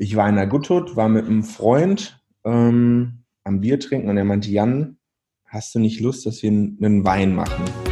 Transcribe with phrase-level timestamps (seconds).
[0.00, 4.24] ich war in der Gutthut, war mit einem Freund ähm, am Bier trinken und er
[4.24, 4.96] meinte, Jan,
[5.44, 7.87] hast du nicht Lust, dass wir einen Wein machen?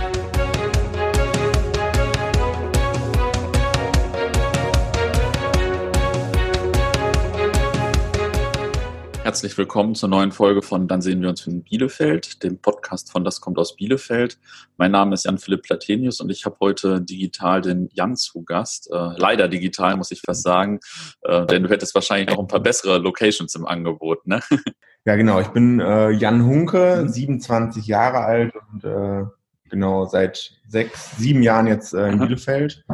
[9.26, 13.24] Herzlich willkommen zur neuen Folge von Dann sehen wir uns in Bielefeld, dem Podcast von
[13.24, 14.38] Das kommt aus Bielefeld.
[14.76, 18.88] Mein Name ist Jan-Philipp Platenius und ich habe heute digital den Jan zu Gast.
[18.88, 20.78] Äh, leider digital, muss ich fast sagen,
[21.22, 24.40] äh, denn du hättest wahrscheinlich noch ein paar bessere Locations im Angebot, ne?
[25.04, 25.40] Ja, genau.
[25.40, 27.88] Ich bin äh, Jan Hunke, 27 mhm.
[27.88, 29.24] Jahre alt und äh,
[29.68, 32.84] genau seit sechs, sieben Jahren jetzt äh, in Bielefeld.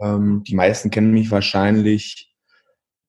[0.00, 2.28] Ähm, die meisten kennen mich wahrscheinlich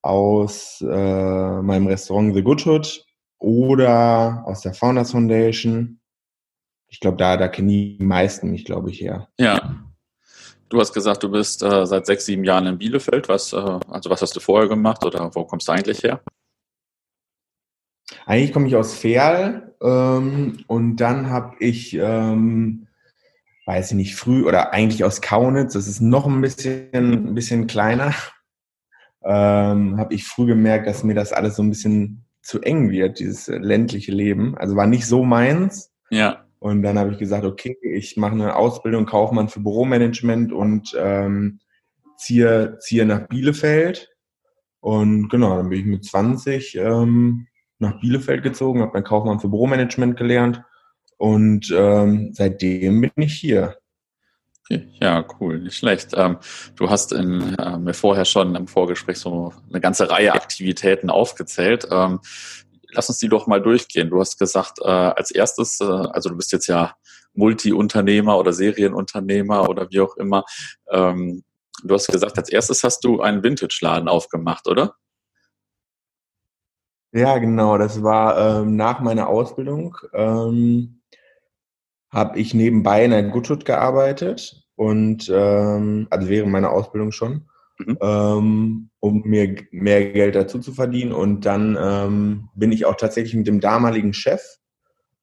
[0.01, 3.05] aus äh, meinem Restaurant The Good Hood
[3.37, 5.99] oder aus der Founders Foundation.
[6.87, 9.29] Ich glaube, da, da kennen die meisten mich, glaube ich, her.
[9.37, 9.75] Ja.
[10.69, 13.27] Du hast gesagt, du bist äh, seit sechs, sieben Jahren in Bielefeld.
[13.27, 16.21] Was, äh, also was hast du vorher gemacht oder wo kommst du eigentlich her?
[18.25, 22.87] Eigentlich komme ich aus Ferl ähm, und dann habe ich, ähm,
[23.65, 25.73] weiß ich nicht, früh oder eigentlich aus Kaunitz.
[25.73, 28.13] Das ist noch ein bisschen, ein bisschen kleiner
[29.23, 33.19] ähm, habe ich früh gemerkt, dass mir das alles so ein bisschen zu eng wird,
[33.19, 34.57] dieses ländliche Leben.
[34.57, 35.91] Also war nicht so meins.
[36.09, 36.45] Ja.
[36.59, 41.59] Und dann habe ich gesagt, okay, ich mache eine Ausbildung Kaufmann für Büromanagement und ähm,
[42.17, 44.09] ziehe, ziehe nach Bielefeld.
[44.81, 47.47] Und genau, dann bin ich mit 20 ähm,
[47.79, 50.63] nach Bielefeld gezogen, habe mein Kaufmann für Büromanagement gelernt
[51.17, 53.77] und ähm, seitdem bin ich hier.
[54.71, 56.11] Ja, cool, nicht schlecht.
[56.13, 56.37] Ähm,
[56.75, 61.87] du hast in, äh, mir vorher schon im Vorgespräch so eine ganze Reihe Aktivitäten aufgezählt.
[61.89, 62.19] Ähm,
[62.91, 64.11] lass uns die doch mal durchgehen.
[64.11, 66.93] Du hast gesagt, äh, als erstes, äh, also du bist jetzt ja
[67.33, 70.45] Multi-Unternehmer oder Serienunternehmer oder wie auch immer.
[70.91, 71.43] Ähm,
[71.83, 74.93] du hast gesagt, als erstes hast du einen Vintage-Laden aufgemacht, oder?
[77.11, 77.79] Ja, genau.
[77.79, 79.97] Das war ähm, nach meiner Ausbildung.
[80.13, 80.99] Ähm
[82.11, 87.97] habe ich nebenbei in einer Goodwood gearbeitet und ähm, also während meiner Ausbildung schon, mhm.
[87.99, 91.11] ähm, um mir mehr Geld dazu zu verdienen.
[91.11, 94.41] Und dann ähm, bin ich auch tatsächlich mit dem damaligen Chef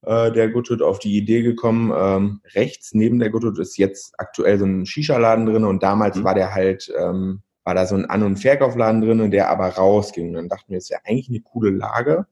[0.03, 1.91] äh, der Goodwood auf die Idee gekommen.
[1.97, 6.25] Ähm, rechts neben der Goodwood ist jetzt aktuell so ein Shisha-Laden drin und damals mhm.
[6.25, 10.29] war der halt ähm, war da so ein An- und Verkaufladen drin, der aber rausging.
[10.29, 12.27] Und dann dachten wir, das wäre eigentlich eine coole Lage.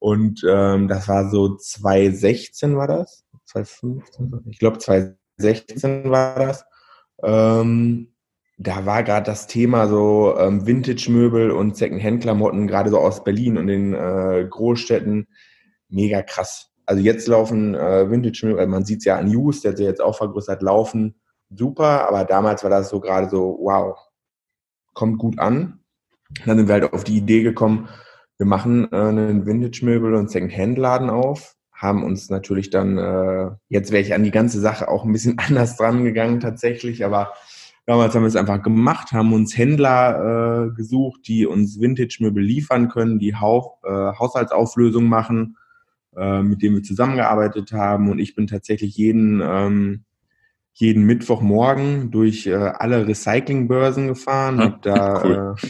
[0.00, 3.22] Und ähm, das war so 2016 war das.
[3.44, 5.25] 2015, ich glaube 2016
[6.10, 6.64] war das.
[7.22, 8.12] Ähm,
[8.58, 13.66] da war gerade das Thema so ähm, Vintage-Möbel und Second-Hand-Klamotten, gerade so aus Berlin und
[13.66, 15.28] den äh, Großstädten,
[15.88, 16.70] mega krass.
[16.86, 20.00] Also jetzt laufen äh, Vintage-Möbel, also man sieht es ja an News, der sich jetzt
[20.00, 21.20] auch vergrößert, laufen
[21.50, 23.98] super, aber damals war das so gerade so, wow,
[24.94, 25.80] kommt gut an.
[26.44, 27.88] Dann sind wir halt auf die Idee gekommen,
[28.38, 34.02] wir machen äh, einen Vintage-Möbel und Second-Hand-Laden auf haben uns natürlich dann, äh, jetzt wäre
[34.02, 37.34] ich an die ganze Sache auch ein bisschen anders dran gegangen tatsächlich, aber
[37.84, 42.88] damals haben wir es einfach gemacht, haben uns Händler äh, gesucht, die uns Vintage-Möbel liefern
[42.88, 45.58] können, die Hauch, äh, Haushaltsauflösung machen,
[46.16, 50.04] äh, mit denen wir zusammengearbeitet haben und ich bin tatsächlich jeden, ähm,
[50.72, 55.54] jeden Mittwochmorgen durch äh, alle Recyclingbörsen gefahren, habe da cool.
[55.62, 55.68] äh,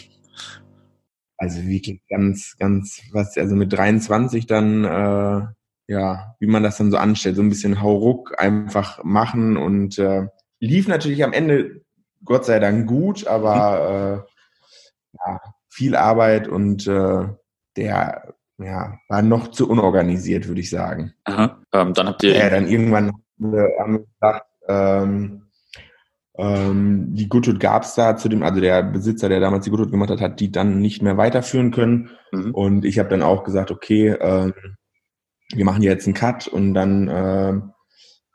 [1.38, 5.46] also wirklich ganz, ganz, was, also mit 23 dann äh,
[5.88, 10.26] ja, wie man das dann so anstellt, so ein bisschen Hauruck einfach machen und äh,
[10.58, 11.82] lief natürlich am Ende
[12.24, 17.28] Gott sei Dank gut, aber äh, ja, viel Arbeit und äh,
[17.76, 21.12] der ja, war noch zu unorganisiert, würde ich sagen.
[21.24, 21.60] Aha.
[21.72, 22.34] Ähm, dann habt ihr.
[22.36, 25.42] Ja, dann irgendwann haben wir gedacht, ähm,
[26.38, 29.90] ähm, die Goodwood gab es da zu dem, also der Besitzer, der damals die Goodwood
[29.90, 32.10] gemacht hat, hat die dann nicht mehr weiterführen können.
[32.32, 32.54] Mhm.
[32.54, 34.54] Und ich habe dann auch gesagt, okay, ähm,
[35.54, 37.60] wir machen jetzt einen Cut und dann äh,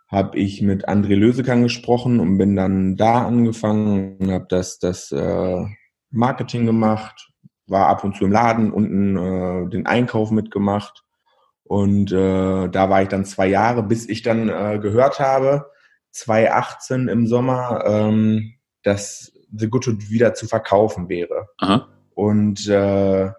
[0.07, 5.11] habe ich mit André Lösekang gesprochen und bin dann da angefangen und habe das, das
[5.11, 5.65] äh,
[6.09, 7.31] Marketing gemacht,
[7.67, 11.03] war ab und zu im Laden, unten äh, den Einkauf mitgemacht
[11.71, 15.71] und äh, da war ich dann zwei Jahre, bis ich dann äh, gehört habe,
[16.11, 21.47] 2018 im Sommer, ähm, dass The Good wieder zu verkaufen wäre.
[21.59, 21.87] Aha.
[22.13, 23.29] Und äh,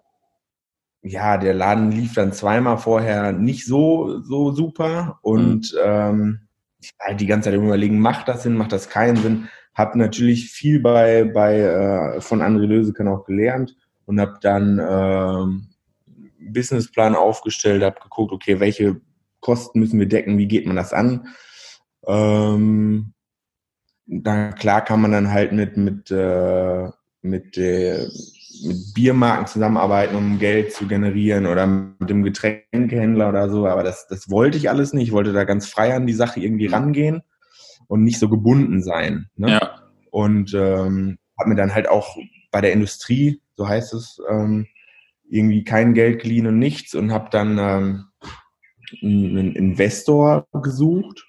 [1.03, 5.79] ja, der Laden lief dann zweimal vorher nicht so, so super und mhm.
[5.85, 6.41] ähm,
[6.81, 9.49] ich war halt die ganze Zeit überlegen, macht das Sinn, macht das keinen Sinn.
[9.75, 15.69] Hab natürlich viel bei, bei äh, von André Lösekan auch gelernt und habe dann ähm,
[16.41, 19.01] Businessplan aufgestellt, habe geguckt, okay, welche
[19.41, 21.29] Kosten müssen wir decken, wie geht man das an?
[22.07, 23.15] Ähm,
[24.07, 26.91] dann klar kann man dann halt mit mit äh,
[27.23, 28.09] mit, äh,
[28.65, 33.67] mit Biermarken zusammenarbeiten, um Geld zu generieren oder mit dem Getränkehändler oder so.
[33.67, 35.09] Aber das, das wollte ich alles nicht.
[35.09, 37.23] Ich wollte da ganz frei an die Sache irgendwie rangehen
[37.89, 39.27] und nicht so gebunden sein.
[39.37, 39.51] Ne?
[39.51, 39.83] Ja.
[40.11, 42.17] Und ähm, habe mir dann halt auch
[42.51, 44.67] bei der Industrie, so heißt es, ähm,
[45.29, 48.05] irgendwie kein Geld geliehen und nichts und habe dann ähm,
[49.03, 51.27] einen Investor gesucht.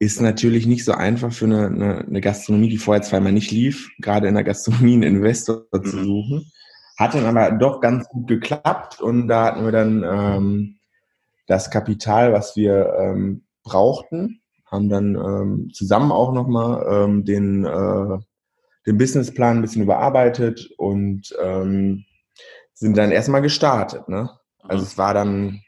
[0.00, 3.90] Ist natürlich nicht so einfach für eine, eine, eine Gastronomie, die vorher zweimal nicht lief,
[3.98, 6.04] gerade in der Gastronomie einen Investor zu mhm.
[6.04, 6.52] suchen.
[6.96, 10.78] Hat dann aber doch ganz gut geklappt und da hatten wir dann ähm,
[11.46, 18.18] das Kapital, was wir ähm, brauchten, haben dann ähm, zusammen auch nochmal ähm, den, äh,
[18.86, 22.04] den Businessplan ein bisschen überarbeitet und ähm,
[22.74, 24.08] sind dann erstmal gestartet.
[24.08, 24.30] Ne?
[24.62, 25.62] Also es war dann,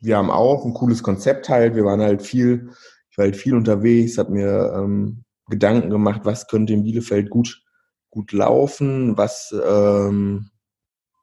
[0.00, 2.70] wir haben auch ein cooles Konzept halt, wir waren halt viel,
[3.18, 7.62] war halt viel unterwegs, habe mir ähm, Gedanken gemacht, was könnte in Bielefeld gut,
[8.10, 10.50] gut laufen, was ähm,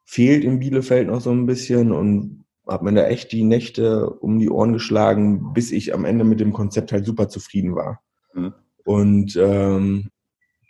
[0.04, 4.38] fehlt in Bielefeld noch so ein bisschen und habe mir da echt die Nächte um
[4.38, 8.02] die Ohren geschlagen, bis ich am Ende mit dem Konzept halt super zufrieden war.
[8.34, 8.54] Mhm.
[8.84, 10.10] Und ähm,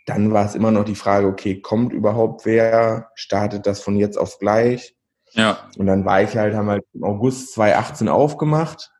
[0.05, 3.09] dann war es immer noch die Frage, okay, kommt überhaupt wer?
[3.15, 4.95] Startet das von jetzt auf gleich?
[5.31, 5.69] Ja.
[5.77, 8.91] Und dann war ich halt, haben halt im August 2018 aufgemacht.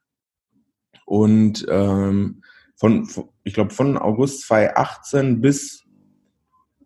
[1.07, 2.43] Und ähm,
[2.75, 3.07] von,
[3.45, 5.85] ich glaube, von August 2018 bis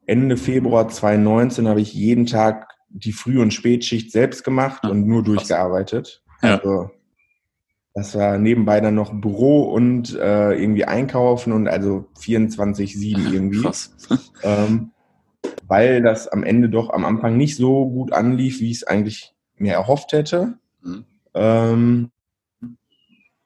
[0.05, 5.23] Ende Februar 2019 habe ich jeden Tag die Früh- und Spätschicht selbst gemacht und nur
[5.23, 6.23] durchgearbeitet.
[6.43, 6.57] Ja.
[6.57, 6.91] Also
[7.95, 13.61] das war nebenbei dann noch Büro und äh, irgendwie einkaufen und also 24-7 irgendwie.
[13.61, 13.95] Krass.
[14.43, 14.91] Ähm,
[15.67, 19.35] weil das am Ende doch am Anfang nicht so gut anlief, wie ich es eigentlich
[19.55, 20.57] mir erhofft hätte.
[20.81, 21.05] Mhm.
[21.35, 22.11] Ähm,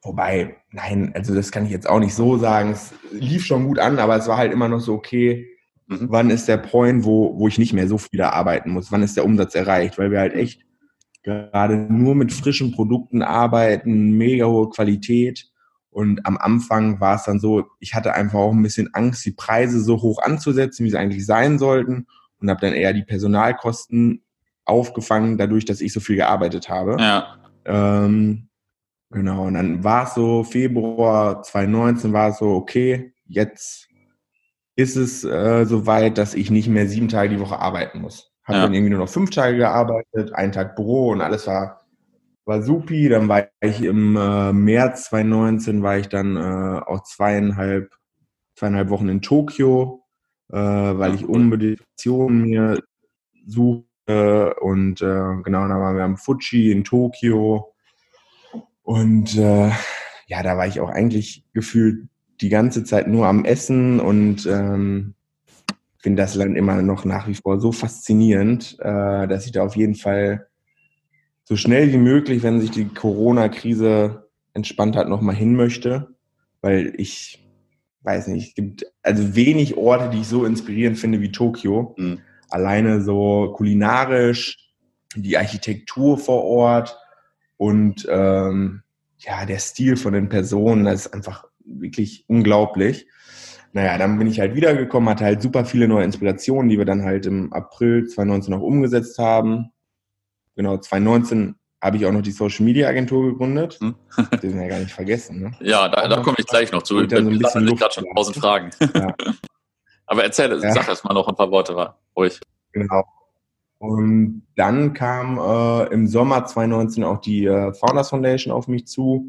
[0.01, 2.72] wobei, nein, also das kann ich jetzt auch nicht so sagen.
[2.72, 5.48] Es lief schon gut an, aber es war halt immer noch so, okay,
[5.88, 6.07] mhm.
[6.10, 8.92] wann ist der Point, wo, wo ich nicht mehr so viel arbeiten muss?
[8.92, 9.98] Wann ist der Umsatz erreicht?
[9.98, 10.62] Weil wir halt echt
[11.24, 15.50] gerade nur mit frischen Produkten arbeiten, mega hohe Qualität.
[15.89, 19.31] Und am Anfang war es dann so, ich hatte einfach auch ein bisschen Angst, die
[19.31, 22.07] Preise so hoch anzusetzen, wie sie eigentlich sein sollten.
[22.39, 24.22] Und habe dann eher die Personalkosten
[24.66, 26.98] aufgefangen, dadurch, dass ich so viel gearbeitet habe.
[27.00, 27.38] Ja.
[27.66, 28.50] Ähm,
[29.15, 33.89] genau, und dann war es so, Februar 2019 war es so, okay, jetzt
[34.75, 38.31] ist es äh, so weit, dass ich nicht mehr sieben Tage die Woche arbeiten muss.
[38.44, 38.63] Habe ja.
[38.63, 41.85] dann irgendwie nur noch fünf Tage gearbeitet, einen Tag Büro und alles war,
[42.45, 43.09] war supi.
[43.09, 47.95] Dann war ich im äh, März 2019, war ich dann äh, auch zweieinhalb,
[48.56, 50.03] zweieinhalb Wochen in Tokio,
[50.51, 52.83] äh, weil ich unbedingt mir
[53.47, 54.56] suchte.
[54.62, 57.73] Und äh, genau, da waren wir am Fuji in Tokio.
[58.86, 59.72] Und äh,
[60.28, 62.08] ja, da war ich auch eigentlich gefühlt
[62.40, 65.16] die ganze Zeit nur am Essen und ähm,
[65.98, 69.76] finde das Land immer noch nach wie vor so faszinierend, äh, dass ich da auf
[69.76, 70.48] jeden Fall
[71.44, 76.16] so schnell wie möglich, wenn sich die Corona-Krise entspannt hat, nochmal hin möchte,
[76.62, 77.44] weil ich
[78.04, 81.96] weiß nicht, es gibt also wenig Orte, die ich so inspirierend finde wie Tokio.
[81.98, 82.20] Mhm.
[82.50, 84.74] Alleine so kulinarisch,
[85.16, 86.96] die Architektur vor Ort
[87.57, 88.84] und ähm,
[89.18, 93.07] ja, der Stil von den Personen, das ist einfach wirklich unglaublich
[93.75, 97.04] naja, dann bin ich halt wiedergekommen, hatte halt super viele neue Inspirationen, die wir dann
[97.04, 99.74] halt im April 2019 auch umgesetzt haben.
[100.56, 103.77] Genau, 2019 habe ich auch noch die Social Media Agentur gegründet.
[103.82, 103.96] Hm.
[104.41, 105.41] Die sind ja gar nicht vergessen.
[105.41, 105.51] Ne?
[105.60, 107.01] Ja, da, da komme ich gleich noch zu.
[107.01, 108.70] Ich so ein bisschen gerade schon tausend Fragen.
[108.79, 109.13] Ja.
[110.06, 110.72] Aber erzähl, ja.
[110.72, 112.39] sag erst mal noch ein paar Worte, war ruhig.
[112.72, 113.03] Genau.
[113.77, 119.25] Und dann kam äh, im Sommer 2019 auch die äh, Founders Foundation auf mich zu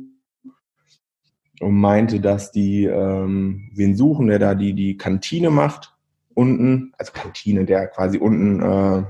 [1.60, 5.96] und meinte, dass die ähm, wen suchen, der da die, die Kantine macht
[6.36, 9.04] unten, also Kantine, der quasi unten äh,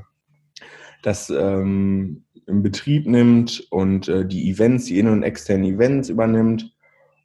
[1.02, 6.72] das ähm, in Betrieb nimmt und äh, die Events, die innen- und externen Events übernimmt.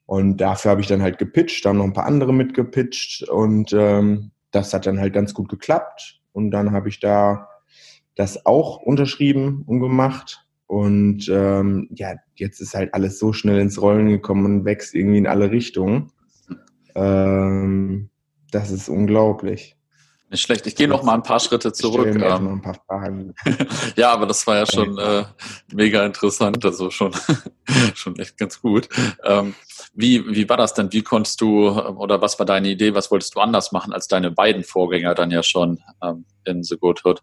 [0.07, 3.71] Und dafür habe ich dann halt gepitcht, da haben noch ein paar andere mitgepitcht und
[3.73, 6.19] ähm, das hat dann halt ganz gut geklappt.
[6.33, 7.47] Und dann habe ich da
[8.15, 10.45] das auch unterschrieben und gemacht.
[10.67, 15.17] Und ähm, ja, jetzt ist halt alles so schnell ins Rollen gekommen und wächst irgendwie
[15.17, 16.11] in alle Richtungen.
[16.95, 18.09] Ähm,
[18.51, 19.75] das ist unglaublich.
[20.31, 20.65] Nicht schlecht.
[20.65, 22.15] Ich gehe noch mal ein paar Schritte zurück.
[22.15, 22.79] Ähm, paar
[23.97, 25.25] ja, aber das war ja schon äh,
[25.73, 27.11] mega interessant, also schon,
[27.95, 28.87] schon echt ganz gut.
[29.25, 29.55] Ähm,
[29.93, 30.93] wie, wie war das denn?
[30.93, 32.95] Wie konntest du oder was war deine Idee?
[32.95, 36.77] Was wolltest du anders machen als deine beiden Vorgänger dann ja schon ähm, in The
[36.77, 37.21] Good Hood?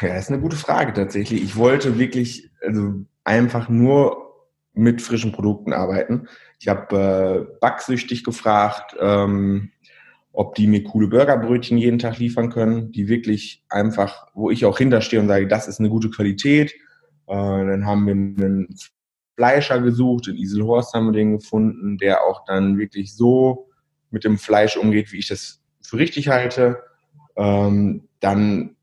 [0.00, 1.42] Ja, ist eine gute Frage tatsächlich.
[1.42, 4.24] Ich wollte wirklich also einfach nur
[4.72, 6.28] mit frischen Produkten arbeiten.
[6.58, 9.70] Ich habe äh, backsüchtig gefragt, ähm,
[10.32, 14.78] ob die mir coole Burgerbrötchen jeden Tag liefern können, die wirklich einfach, wo ich auch
[14.78, 16.72] hinterstehe und sage, das ist eine gute Qualität.
[17.28, 18.74] Äh, dann haben wir einen
[19.36, 23.68] Fleischer gesucht, in Iselhorst haben wir den gefunden, der auch dann wirklich so
[24.10, 26.82] mit dem Fleisch umgeht, wie ich das für richtig halte.
[27.36, 28.73] Ähm, dann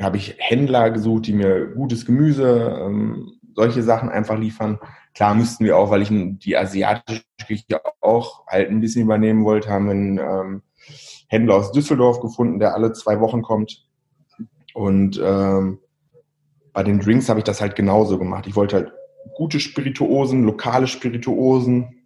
[0.00, 4.78] habe ich Händler gesucht, die mir gutes Gemüse, ähm, solche Sachen einfach liefern.
[5.14, 9.70] Klar müssten wir auch, weil ich die asiatische Küche auch halt ein bisschen übernehmen wollte,
[9.70, 10.62] haben einen ähm,
[11.28, 13.86] Händler aus Düsseldorf gefunden, der alle zwei Wochen kommt.
[14.74, 15.78] Und ähm,
[16.72, 18.46] bei den Drinks habe ich das halt genauso gemacht.
[18.46, 18.92] Ich wollte halt
[19.34, 22.02] gute Spirituosen, lokale Spirituosen.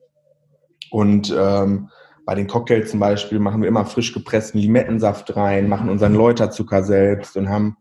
[0.91, 1.89] Und ähm,
[2.25, 6.85] bei den Cocktails zum Beispiel machen wir immer frisch gepressten Limettensaft rein, machen unseren Läuterzucker
[6.85, 7.77] selbst und haben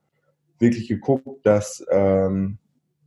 [0.60, 2.58] wirklich geguckt, dass ähm,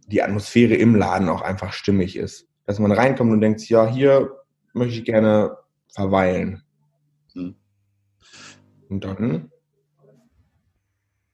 [0.06, 2.48] die Atmosphäre im Laden auch einfach stimmig ist.
[2.66, 4.30] Dass man reinkommt und denkt, ja, hier
[4.72, 5.56] möchte ich gerne
[5.88, 6.62] verweilen.
[7.34, 7.54] Hm.
[8.88, 9.50] Und dann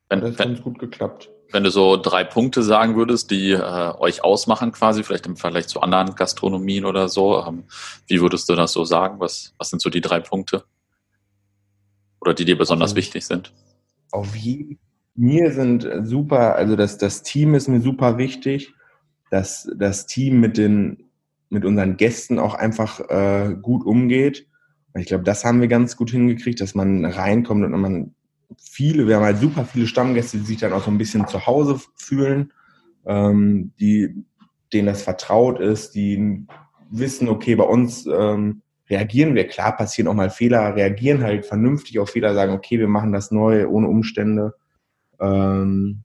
[0.08, 1.30] wenn, hat das ganz gut geklappt.
[1.50, 5.66] Wenn du so drei Punkte sagen würdest, die äh, euch ausmachen quasi, vielleicht im Vergleich
[5.66, 7.64] zu anderen Gastronomien oder so, ähm,
[8.06, 9.20] wie würdest du das so sagen?
[9.20, 10.64] Was, was sind so die drei Punkte?
[12.20, 13.52] Oder die dir besonders also, wichtig sind?
[14.10, 14.78] Auf jeden
[15.18, 18.72] mir sind super, also das, das Team ist mir super wichtig,
[19.30, 21.10] dass das Team mit den,
[21.50, 24.46] mit unseren Gästen auch einfach äh, gut umgeht.
[24.94, 28.14] Ich glaube, das haben wir ganz gut hingekriegt, dass man reinkommt und man
[28.58, 31.46] viele, wir haben halt super viele Stammgäste, die sich dann auch so ein bisschen zu
[31.46, 32.52] Hause fühlen,
[33.04, 34.24] ähm, die,
[34.72, 36.46] denen das vertraut ist, die
[36.90, 41.98] wissen, okay, bei uns ähm, reagieren wir, klar passieren auch mal Fehler, reagieren halt vernünftig
[41.98, 44.54] auf Fehler, sagen, okay, wir machen das neu, ohne Umstände.
[45.20, 46.02] Ähm,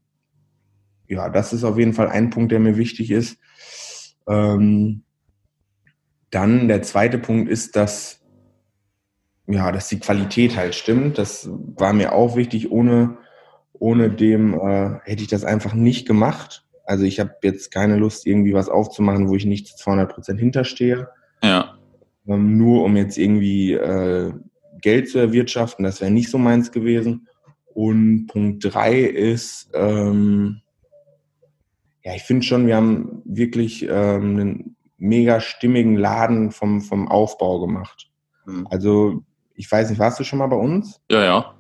[1.08, 3.38] ja, das ist auf jeden Fall ein Punkt, der mir wichtig ist.
[4.28, 5.04] Ähm,
[6.32, 8.20] dann der zweite Punkt ist, dass
[9.46, 11.18] ja, dass die Qualität halt stimmt.
[11.18, 12.72] Das war mir auch wichtig.
[12.72, 13.18] Ohne
[13.74, 16.66] ohne dem äh, hätte ich das einfach nicht gemacht.
[16.86, 20.40] Also ich habe jetzt keine Lust, irgendwie was aufzumachen, wo ich nicht zu 200 Prozent
[20.40, 21.10] hinterstehe.
[21.44, 21.78] Ja.
[22.26, 24.32] Ähm, nur um jetzt irgendwie äh,
[24.80, 27.28] Geld zu erwirtschaften, das wäre nicht so meins gewesen.
[27.74, 30.62] Und Punkt drei ist, ähm,
[32.04, 37.60] ja, ich finde schon, wir haben wirklich ähm, einen mega stimmigen Laden vom, vom Aufbau
[37.62, 38.12] gemacht.
[38.46, 38.68] Mhm.
[38.70, 39.24] Also,
[39.56, 41.02] ich weiß nicht, warst du schon mal bei uns?
[41.10, 41.54] Ja, ja.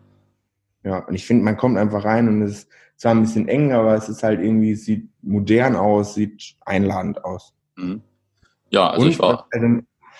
[0.83, 3.71] Ja, und ich finde, man kommt einfach rein und es ist zwar ein bisschen eng,
[3.71, 7.53] aber es ist halt irgendwie, es sieht modern aus, sieht einladend aus.
[7.75, 8.01] Mhm.
[8.69, 9.47] Ja, also und, ich war.
[9.51, 9.67] Also,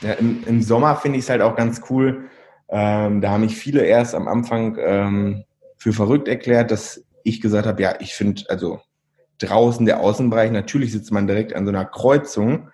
[0.02, 2.30] ja, im, im, Sommer finde ich es halt auch ganz cool.
[2.70, 5.44] Ähm, da haben mich viele erst am Anfang ähm,
[5.84, 8.80] für verrückt erklärt, dass ich gesagt habe, ja, ich finde, also
[9.40, 12.70] draußen der Außenbereich, natürlich sitzt man direkt an so einer Kreuzung,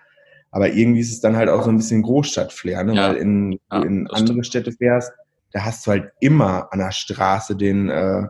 [0.51, 2.94] aber irgendwie ist es dann halt auch so ein bisschen Großstadtflair, ne?
[2.94, 3.10] Ja.
[3.10, 4.46] weil in, ja, in andere stimmt.
[4.46, 5.12] Städte fährst,
[5.54, 8.28] da hast du halt immer an der Straße den, äh,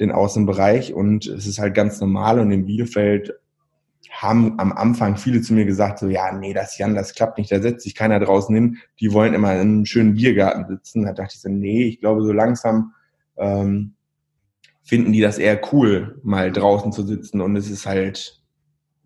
[0.00, 3.34] den Außenbereich und es ist halt ganz normal und in Bielefeld
[4.12, 7.52] haben am Anfang viele zu mir gesagt, so, ja, nee, das Jan, das klappt nicht,
[7.52, 11.04] da setzt sich keiner draußen hin, die wollen immer in einem schönen Biergarten sitzen.
[11.04, 12.94] Da dachte ich so, nee, ich glaube, so langsam
[13.36, 13.94] ähm,
[14.82, 18.42] finden die das eher cool, mal draußen zu sitzen und es ist halt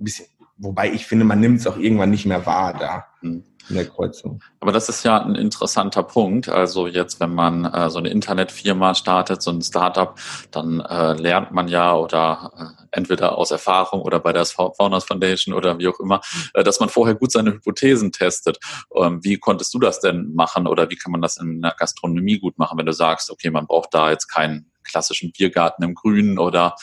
[0.01, 0.27] ein bisschen,
[0.59, 3.07] wobei ich finde, man nimmt es auch irgendwann nicht mehr wahr da.
[3.23, 4.43] Mhm in der Kreuzung.
[4.61, 6.49] Aber das ist ja ein interessanter Punkt.
[6.49, 10.19] Also jetzt, wenn man äh, so eine Internetfirma startet, so ein Startup,
[10.50, 15.55] dann äh, lernt man ja oder äh, entweder aus Erfahrung oder bei der Founders Foundation
[15.55, 16.21] oder wie auch immer,
[16.55, 18.59] äh, dass man vorher gut seine Hypothesen testet.
[18.95, 22.38] Ähm, wie konntest du das denn machen oder wie kann man das in der Gastronomie
[22.38, 26.38] gut machen, wenn du sagst, okay, man braucht da jetzt keinen klassischen Biergarten im Grünen
[26.38, 26.75] oder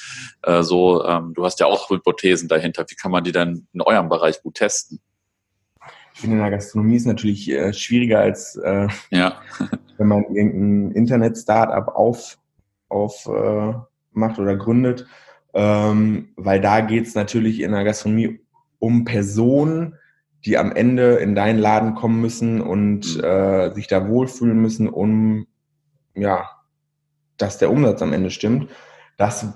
[0.43, 1.03] äh, so.
[1.05, 2.85] Ähm, du hast ja auch Hypothesen dahinter.
[2.87, 5.01] Wie kann man die denn in eurem Bereich gut testen?
[6.13, 9.41] Ich finde, in der Gastronomie ist natürlich äh, schwieriger als äh, ja.
[9.97, 12.37] wenn man irgendein Internet-Startup auf,
[12.87, 13.73] auf äh,
[14.13, 15.05] macht oder gründet,
[15.53, 18.39] ähm, weil da geht es natürlich in der Gastronomie
[18.79, 19.95] um Personen,
[20.45, 23.23] die am Ende in deinen Laden kommen müssen und mhm.
[23.23, 25.47] äh, sich da wohlfühlen müssen, um
[26.13, 26.49] ja,
[27.37, 28.69] dass der Umsatz am Ende stimmt.
[29.17, 29.47] Das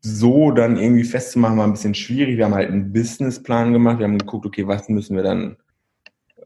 [0.00, 2.36] so dann irgendwie festzumachen, war ein bisschen schwierig.
[2.36, 3.98] Wir haben halt einen Businessplan gemacht.
[3.98, 5.56] Wir haben geguckt, okay, was müssen wir dann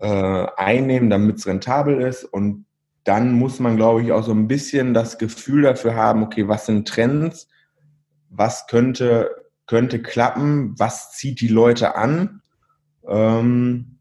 [0.00, 2.24] äh, einnehmen, damit es rentabel ist.
[2.24, 2.64] Und
[3.04, 6.66] dann muss man, glaube ich, auch so ein bisschen das Gefühl dafür haben, okay, was
[6.66, 7.48] sind Trends?
[8.30, 9.30] Was könnte,
[9.66, 10.74] könnte klappen?
[10.78, 12.40] Was zieht die Leute an?
[13.06, 13.98] Ähm,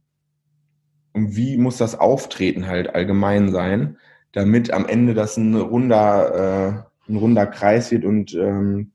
[1.14, 3.98] und wie muss das Auftreten halt allgemein sein,
[4.32, 8.92] damit am Ende das ein runder, äh, ein runder Kreis wird und ähm,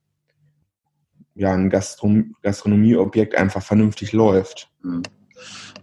[1.34, 4.70] ja, ein Gastron Gastronomieobjekt einfach vernünftig läuft.
[4.82, 5.02] Mhm.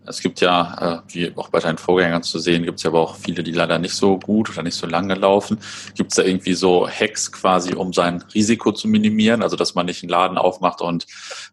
[0.05, 3.01] Es gibt ja, äh, wie auch bei deinen Vorgängern zu sehen, gibt es ja aber
[3.01, 5.59] auch viele, die leider nicht so gut oder nicht so lange laufen.
[5.95, 9.43] Gibt es da irgendwie so Hacks quasi, um sein Risiko zu minimieren?
[9.43, 11.05] Also, dass man nicht einen Laden aufmacht und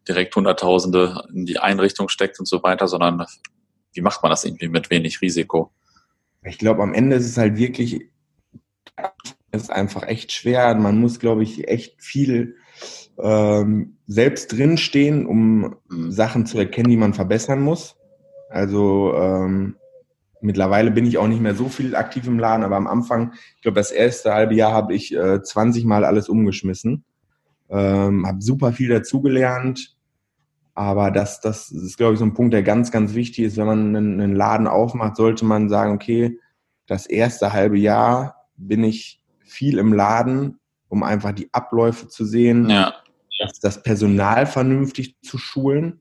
[0.09, 3.27] direkt Hunderttausende in die Einrichtung steckt und so weiter, sondern
[3.93, 5.71] wie macht man das irgendwie mit wenig Risiko?
[6.43, 8.11] Ich glaube, am Ende ist es halt wirklich,
[9.53, 10.75] ist einfach echt schwer.
[10.75, 12.57] Man muss, glaube ich, echt viel
[13.19, 15.77] ähm, selbst drinstehen, um.
[15.91, 17.97] Sachen zu erkennen, die man verbessern muss.
[18.51, 19.77] Also ähm,
[20.41, 23.63] mittlerweile bin ich auch nicht mehr so viel aktiv im Laden, aber am Anfang, ich
[23.63, 27.05] glaube, das erste halbe Jahr habe ich äh, 20 Mal alles umgeschmissen.
[27.71, 29.98] Ähm, habe super viel dazugelernt.
[30.79, 33.57] Aber das, das ist, glaube ich, so ein Punkt, der ganz, ganz wichtig ist.
[33.57, 36.39] Wenn man einen, einen Laden aufmacht, sollte man sagen, okay,
[36.87, 40.59] das erste halbe Jahr bin ich viel im Laden,
[40.89, 42.95] um einfach die Abläufe zu sehen, ja
[43.39, 46.01] das, das Personal vernünftig zu schulen.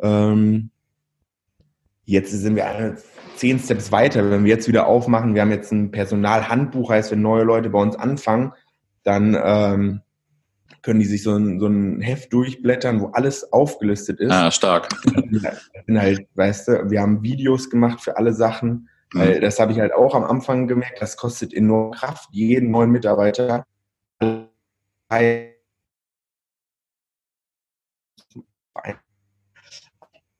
[0.00, 0.70] Ähm,
[2.04, 2.96] jetzt sind wir eine,
[3.36, 4.30] zehn Steps weiter.
[4.30, 7.80] Wenn wir jetzt wieder aufmachen, wir haben jetzt ein Personalhandbuch, heißt, wenn neue Leute bei
[7.80, 8.52] uns anfangen,
[9.02, 10.00] dann ähm,
[10.86, 14.30] können die sich so ein, so ein Heft durchblättern, wo alles aufgelistet ist.
[14.30, 14.88] Ah, stark.
[15.86, 18.88] bin halt, weißt du, wir haben Videos gemacht für alle Sachen.
[19.12, 19.40] Mhm.
[19.40, 23.64] Das habe ich halt auch am Anfang gemerkt, das kostet enorm Kraft, jeden neuen Mitarbeiter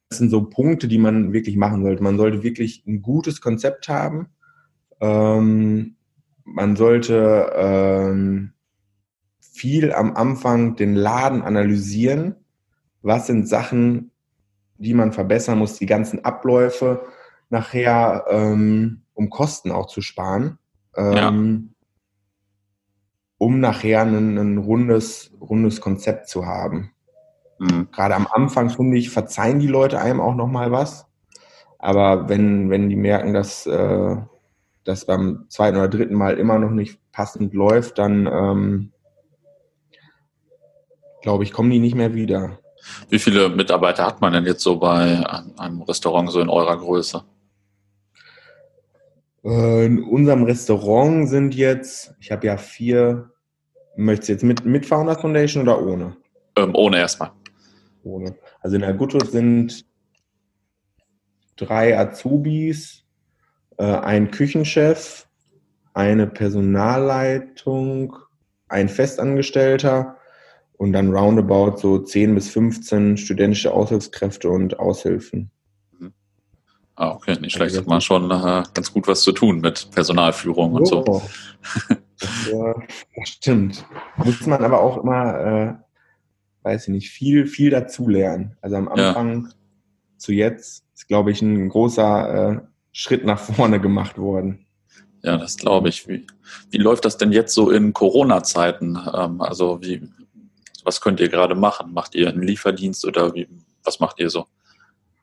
[0.08, 2.04] das sind so Punkte, die man wirklich machen sollte.
[2.04, 4.28] Man sollte wirklich ein gutes Konzept haben.
[5.00, 5.96] Ähm,
[6.44, 8.52] man sollte ähm,
[9.56, 12.36] viel am Anfang den Laden analysieren.
[13.02, 14.10] Was sind Sachen,
[14.78, 17.06] die man verbessern muss, die ganzen Abläufe
[17.48, 20.58] nachher, ähm, um Kosten auch zu sparen.
[20.96, 21.28] Ja.
[21.28, 21.74] Ähm,
[23.38, 26.92] um nachher ein, ein rundes, rundes Konzept zu haben.
[27.58, 27.88] Mhm.
[27.92, 31.06] Gerade am Anfang, finde ich, verzeihen die Leute einem auch nochmal was.
[31.78, 34.16] Aber wenn, wenn die merken, dass äh,
[34.84, 38.92] das beim zweiten oder dritten Mal immer noch nicht passend läuft, dann ähm,
[41.26, 42.60] glaube ich, kommen die nicht mehr wieder.
[43.08, 45.26] Wie viele Mitarbeiter hat man denn jetzt so bei
[45.58, 47.24] einem Restaurant so in eurer Größe?
[49.42, 53.32] Äh, in unserem Restaurant sind jetzt, ich habe ja vier,
[53.96, 56.16] möchtest du jetzt mit, mit Founder Foundation oder ohne?
[56.56, 57.32] Ähm, ohne erstmal
[58.04, 58.36] ohne.
[58.60, 59.84] Also in der Gutschut sind
[61.56, 63.02] drei Azubis,
[63.78, 65.26] äh, ein Küchenchef,
[65.92, 68.16] eine Personalleitung,
[68.68, 70.15] ein Festangestellter
[70.76, 75.50] und dann roundabout so 10 bis 15 studentische Aushilfskräfte und Aushilfen.
[75.98, 76.12] Mhm.
[76.94, 77.76] Ah, okay, nicht schlecht.
[77.76, 81.04] Hat man schon äh, ganz gut was zu tun mit Personalführung und so.
[81.04, 81.22] so.
[82.18, 82.74] Das, äh,
[83.14, 83.84] das, stimmt.
[84.16, 85.74] Muss man aber auch immer äh,
[86.66, 88.56] weiß ich nicht, viel, viel dazulernen.
[88.60, 89.50] Also am Anfang ja.
[90.16, 92.60] zu jetzt ist, glaube ich, ein großer äh,
[92.90, 94.66] Schritt nach vorne gemacht worden.
[95.22, 96.08] Ja, das glaube ich.
[96.08, 96.26] Wie,
[96.70, 98.98] wie läuft das denn jetzt so in Corona-Zeiten?
[99.14, 100.08] Ähm, also wie,
[100.86, 101.92] was könnt ihr gerade machen?
[101.92, 103.48] Macht ihr einen Lieferdienst oder wie,
[103.84, 104.46] was macht ihr so?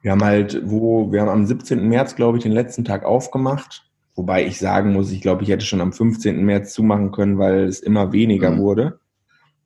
[0.02, 1.88] Wir haben halt, wo, wir haben am 17.
[1.88, 3.90] März, glaube ich, den letzten Tag aufgemacht.
[4.16, 6.44] Wobei ich sagen muss, ich glaube, ich hätte schon am 15.
[6.44, 8.60] März zumachen können, weil es immer weniger mhm.
[8.60, 9.00] wurde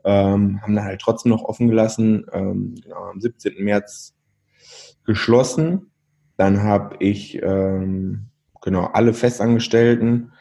[0.07, 3.61] ähm, haben dann halt trotzdem noch offen gelassen, ähm, genau, am 17.
[3.61, 4.15] März
[5.03, 5.91] geschlossen.
[6.37, 8.27] Dann habe ich ähm,
[8.61, 10.31] genau alle Festangestellten,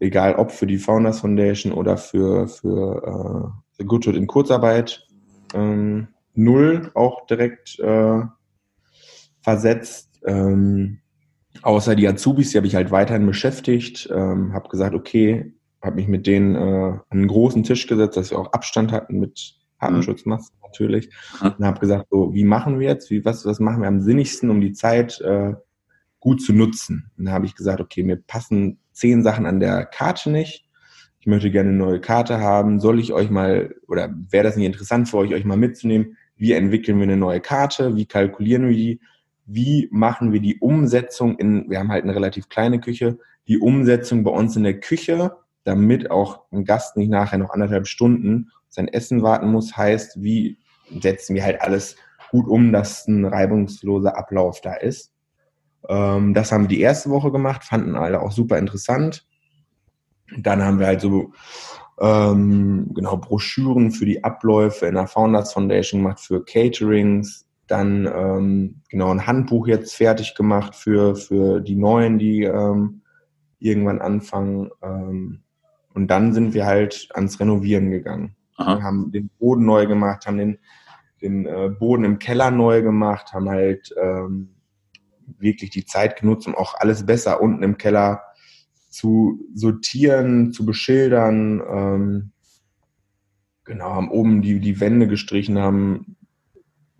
[0.00, 5.06] egal ob für die Founders Foundation oder für, für äh, Goodwood in Kurzarbeit,
[5.54, 8.20] ähm, null auch direkt äh,
[9.40, 10.20] versetzt.
[10.24, 11.00] Ähm,
[11.62, 16.08] außer die Azubis, die habe ich halt weiterhin beschäftigt, ähm, habe gesagt, okay, habe mich
[16.08, 20.56] mit denen äh, an einen großen Tisch gesetzt, dass wir auch Abstand hatten mit Atemschutzmasken
[20.56, 20.66] mhm.
[20.66, 21.10] natürlich.
[21.40, 21.54] Mhm.
[21.58, 23.10] Und habe gesagt, so, wie machen wir jetzt?
[23.10, 25.54] Wie, was, was machen wir am sinnigsten, um die Zeit äh,
[26.20, 27.10] gut zu nutzen?
[27.18, 30.66] Und da habe ich gesagt, okay, mir passen zehn Sachen an der Karte nicht.
[31.22, 32.80] Ich möchte gerne eine neue Karte haben.
[32.80, 36.16] Soll ich euch mal, oder wäre das nicht interessant für euch, euch mal mitzunehmen?
[36.36, 37.96] Wie entwickeln wir eine neue Karte?
[37.96, 39.00] Wie kalkulieren wir die?
[39.46, 44.24] Wie machen wir die Umsetzung in, wir haben halt eine relativ kleine Küche, die Umsetzung
[44.24, 45.32] bei uns in der Küche
[45.64, 50.58] damit auch ein Gast nicht nachher noch anderthalb Stunden sein Essen warten muss, heißt, wie
[51.00, 51.96] setzen wir halt alles
[52.30, 55.12] gut um, dass ein reibungsloser Ablauf da ist.
[55.88, 59.26] Ähm, das haben wir die erste Woche gemacht, fanden alle auch super interessant.
[60.38, 61.32] Dann haben wir halt so
[62.00, 67.46] ähm, genau Broschüren für die Abläufe in der Founders Foundation gemacht für Caterings.
[67.66, 73.02] Dann ähm, genau ein Handbuch jetzt fertig gemacht für, für die Neuen, die ähm,
[73.58, 74.70] irgendwann anfangen.
[74.82, 75.42] Ähm,
[75.94, 78.36] und dann sind wir halt ans Renovieren gegangen.
[78.56, 78.78] Aha.
[78.78, 80.58] Wir haben den Boden neu gemacht, haben den,
[81.20, 84.54] den äh, Boden im Keller neu gemacht, haben halt ähm,
[85.38, 88.22] wirklich die Zeit genutzt, um auch alles besser unten im Keller
[88.92, 91.62] zu sortieren, zu beschildern.
[91.68, 92.30] Ähm,
[93.64, 96.16] genau, haben oben die, die Wände gestrichen, haben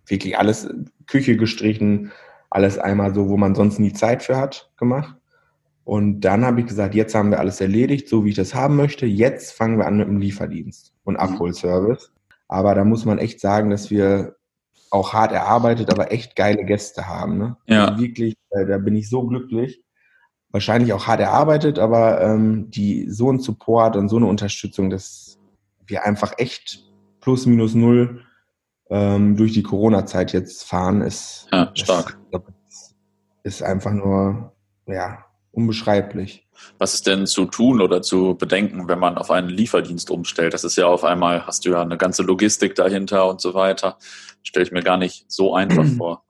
[0.06, 0.68] wirklich alles,
[1.06, 2.10] Küche gestrichen,
[2.50, 5.16] alles einmal so, wo man sonst nie Zeit für hat, gemacht.
[5.84, 8.76] Und dann habe ich gesagt, jetzt haben wir alles erledigt, so wie ich das haben
[8.76, 9.04] möchte.
[9.06, 11.20] Jetzt fangen wir an mit dem Lieferdienst und mhm.
[11.20, 12.12] Abholservice.
[12.48, 14.36] Aber da muss man echt sagen, dass wir
[14.90, 17.38] auch hart erarbeitet, aber echt geile Gäste haben.
[17.38, 17.56] Ne?
[17.66, 17.86] Ja.
[17.86, 19.82] Also wirklich, äh, da bin ich so glücklich.
[20.52, 25.38] Wahrscheinlich auch hart erarbeitet, aber ähm, die so ein Support und so eine Unterstützung, dass
[25.86, 26.84] wir einfach echt
[27.20, 28.22] plus minus null
[28.90, 32.18] ähm, durch die Corona-Zeit jetzt fahren, ist ja, stark.
[32.68, 32.94] Ist,
[33.42, 34.52] ist einfach nur
[34.86, 36.46] ja unbeschreiblich.
[36.78, 40.54] Was ist denn zu tun oder zu bedenken, wenn man auf einen Lieferdienst umstellt?
[40.54, 43.98] Das ist ja auf einmal, hast du ja eine ganze Logistik dahinter und so weiter.
[44.42, 46.24] Stelle ich mir gar nicht so einfach vor.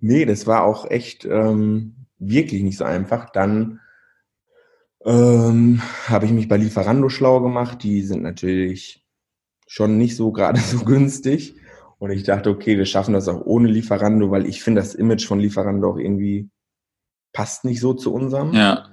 [0.00, 3.30] Nee, das war auch echt ähm, wirklich nicht so einfach.
[3.30, 3.80] Dann
[5.04, 7.82] ähm, habe ich mich bei Lieferando schlau gemacht.
[7.82, 9.04] Die sind natürlich
[9.66, 11.56] schon nicht so gerade so günstig.
[11.98, 15.26] Und ich dachte, okay, wir schaffen das auch ohne Lieferando, weil ich finde das Image
[15.26, 16.50] von Lieferando auch irgendwie
[17.32, 18.52] passt nicht so zu unserem.
[18.52, 18.88] Ja.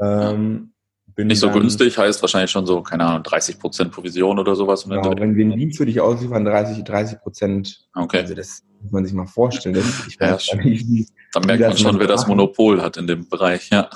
[0.00, 0.73] Ähm,
[1.16, 4.84] nicht so dann, günstig heißt wahrscheinlich schon so, keine Ahnung, 30 Prozent Provision oder sowas.
[4.84, 7.86] Genau, wenn wir einen Dienst für dich ausliefern, 30, 30 Prozent.
[7.94, 8.18] Okay.
[8.18, 9.76] Also das muss man sich mal vorstellen.
[10.08, 13.70] Ich weiß ja, wie, dann merkt man schon, wer das Monopol hat in dem Bereich.
[13.70, 13.88] Ja,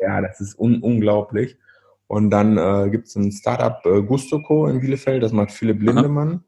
[0.00, 1.56] ja das ist un unglaublich.
[2.06, 6.28] Und dann äh, gibt es ein Startup äh, Gustoco in Bielefeld, das macht Philipp Lindemann.
[6.28, 6.44] Aha.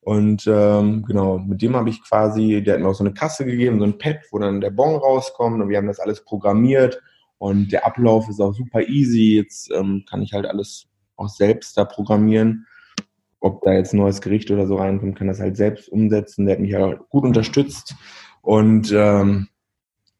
[0.00, 3.44] Und ähm, genau, mit dem habe ich quasi, der hat mir auch so eine Kasse
[3.44, 7.02] gegeben, so ein Pad, wo dann der Bon rauskommt und wir haben das alles programmiert
[7.38, 9.36] und der Ablauf ist auch super easy.
[9.36, 12.66] Jetzt ähm, kann ich halt alles auch selbst da programmieren.
[13.40, 16.46] Ob da jetzt ein neues Gericht oder so reinkommt, kann das halt selbst umsetzen.
[16.46, 17.94] Der hat mich ja halt gut unterstützt.
[18.40, 19.48] Und ähm,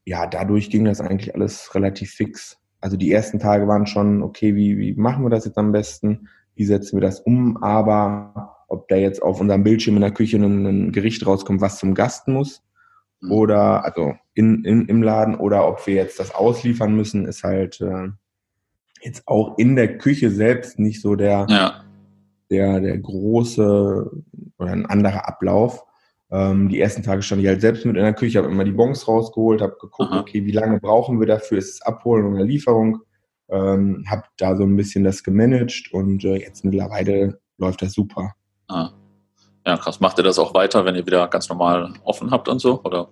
[0.05, 2.59] ja, dadurch ging das eigentlich alles relativ fix.
[2.81, 6.29] Also die ersten Tage waren schon, okay, wie, wie machen wir das jetzt am besten?
[6.55, 7.62] Wie setzen wir das um?
[7.62, 11.79] Aber ob da jetzt auf unserem Bildschirm in der Küche ein, ein Gericht rauskommt, was
[11.79, 12.62] zum Gast muss.
[13.22, 17.81] Oder also in, in, im Laden oder ob wir jetzt das ausliefern müssen, ist halt
[17.81, 18.09] äh,
[19.02, 21.85] jetzt auch in der Küche selbst nicht so der, ja.
[22.50, 24.11] der, der große
[24.59, 25.85] oder ein anderer Ablauf.
[26.31, 28.72] Ähm, die ersten Tage stand ich halt selbst mit in der Küche, habe immer die
[28.72, 30.20] Bons rausgeholt, habe geguckt, Aha.
[30.20, 33.00] okay, wie lange brauchen wir dafür, ist es Abholen oder Lieferung,
[33.48, 38.35] ähm, habe da so ein bisschen das gemanagt und äh, jetzt mittlerweile läuft das super.
[38.66, 38.90] Ah.
[39.66, 39.98] Ja, krass.
[39.98, 42.83] Macht ihr das auch weiter, wenn ihr wieder ganz normal offen habt und so?
[42.85, 43.09] Oder?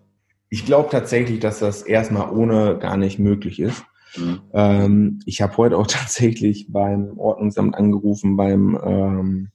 [0.50, 3.84] Ich glaube tatsächlich, dass das erstmal ohne gar nicht möglich ist.
[4.16, 4.40] Mhm.
[4.52, 9.48] Ähm, ich habe heute auch tatsächlich beim Ordnungsamt angerufen, beim, ähm,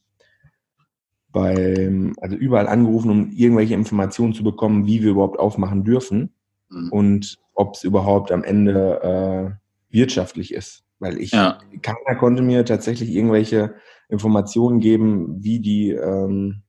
[1.31, 6.33] beim, also überall angerufen, um irgendwelche Informationen zu bekommen, wie wir überhaupt aufmachen dürfen
[6.69, 6.91] mhm.
[6.91, 9.57] und ob es überhaupt am Ende
[9.89, 10.83] äh, wirtschaftlich ist.
[10.99, 11.59] Weil ich, ja.
[11.81, 13.75] keiner konnte mir tatsächlich irgendwelche
[14.09, 16.63] Informationen geben, wie die ähm,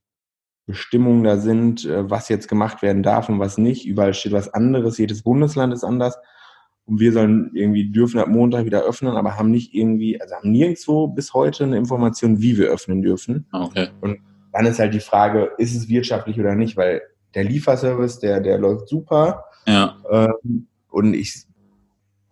[0.71, 3.87] Bestimmungen da sind, äh, was jetzt gemacht werden darf und was nicht.
[3.87, 6.17] Überall steht was anderes, jedes Bundesland ist anders.
[6.87, 10.51] Und wir sollen irgendwie dürfen ab Montag wieder öffnen, aber haben nicht irgendwie, also haben
[10.51, 13.47] nirgendwo bis heute eine Information, wie wir öffnen dürfen.
[13.53, 13.89] Okay.
[14.01, 14.19] Und
[14.53, 17.03] dann ist halt die Frage, ist es wirtschaftlich oder nicht, weil
[17.35, 19.45] der Lieferservice, der, der läuft super.
[19.67, 19.97] Ja.
[20.11, 21.45] Ähm, und ich,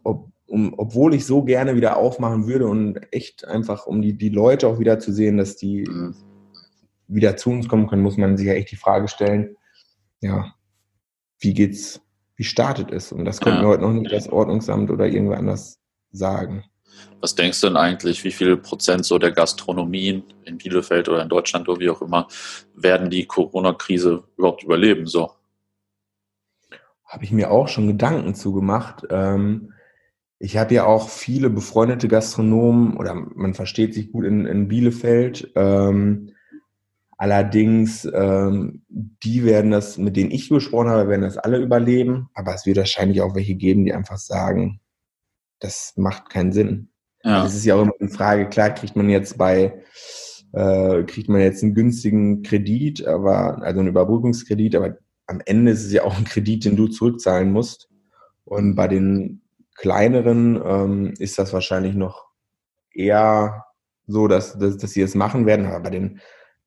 [0.02, 4.30] ob, um, obwohl ich so gerne wieder aufmachen würde und echt einfach, um die, die
[4.30, 6.14] Leute auch wieder zu sehen, dass die mhm.
[7.08, 9.56] Wieder zu uns kommen können, muss man sich ja echt die Frage stellen,
[10.20, 10.54] ja,
[11.40, 12.00] wie geht's,
[12.36, 13.12] wie startet es?
[13.12, 13.64] Und das könnten ja.
[13.64, 16.64] wir heute noch nicht das Ordnungsamt oder irgendwer anders sagen.
[17.20, 21.28] Was denkst du denn eigentlich, wie viel Prozent so der Gastronomien in Bielefeld oder in
[21.28, 22.28] Deutschland oder wie auch immer
[22.74, 25.06] werden die Corona-Krise überhaupt überleben?
[25.06, 25.32] So.
[27.04, 29.06] Habe ich mir auch schon Gedanken zugemacht.
[29.10, 29.72] Ähm,
[30.38, 35.50] ich habe ja auch viele befreundete Gastronomen oder man versteht sich gut in, in Bielefeld.
[35.56, 36.32] Ähm,
[37.18, 42.30] allerdings, ähm, die werden das, mit denen ich gesprochen habe, werden das alle überleben.
[42.32, 44.80] Aber es wird wahrscheinlich auch welche geben, die einfach sagen,
[45.58, 46.90] das macht keinen Sinn.
[47.24, 47.42] Ja.
[47.42, 49.82] Das ist ja auch immer die Frage, klar kriegt man jetzt bei,
[50.52, 55.84] äh, kriegt man jetzt einen günstigen Kredit, aber, also einen Überbrückungskredit, aber am Ende ist
[55.84, 57.90] es ja auch ein Kredit, den du zurückzahlen musst.
[58.44, 59.42] Und bei den
[59.74, 62.28] kleineren ähm, ist das wahrscheinlich noch
[62.94, 63.64] eher
[64.06, 65.66] so, dass, dass, dass sie es machen werden.
[65.66, 66.20] Aber bei den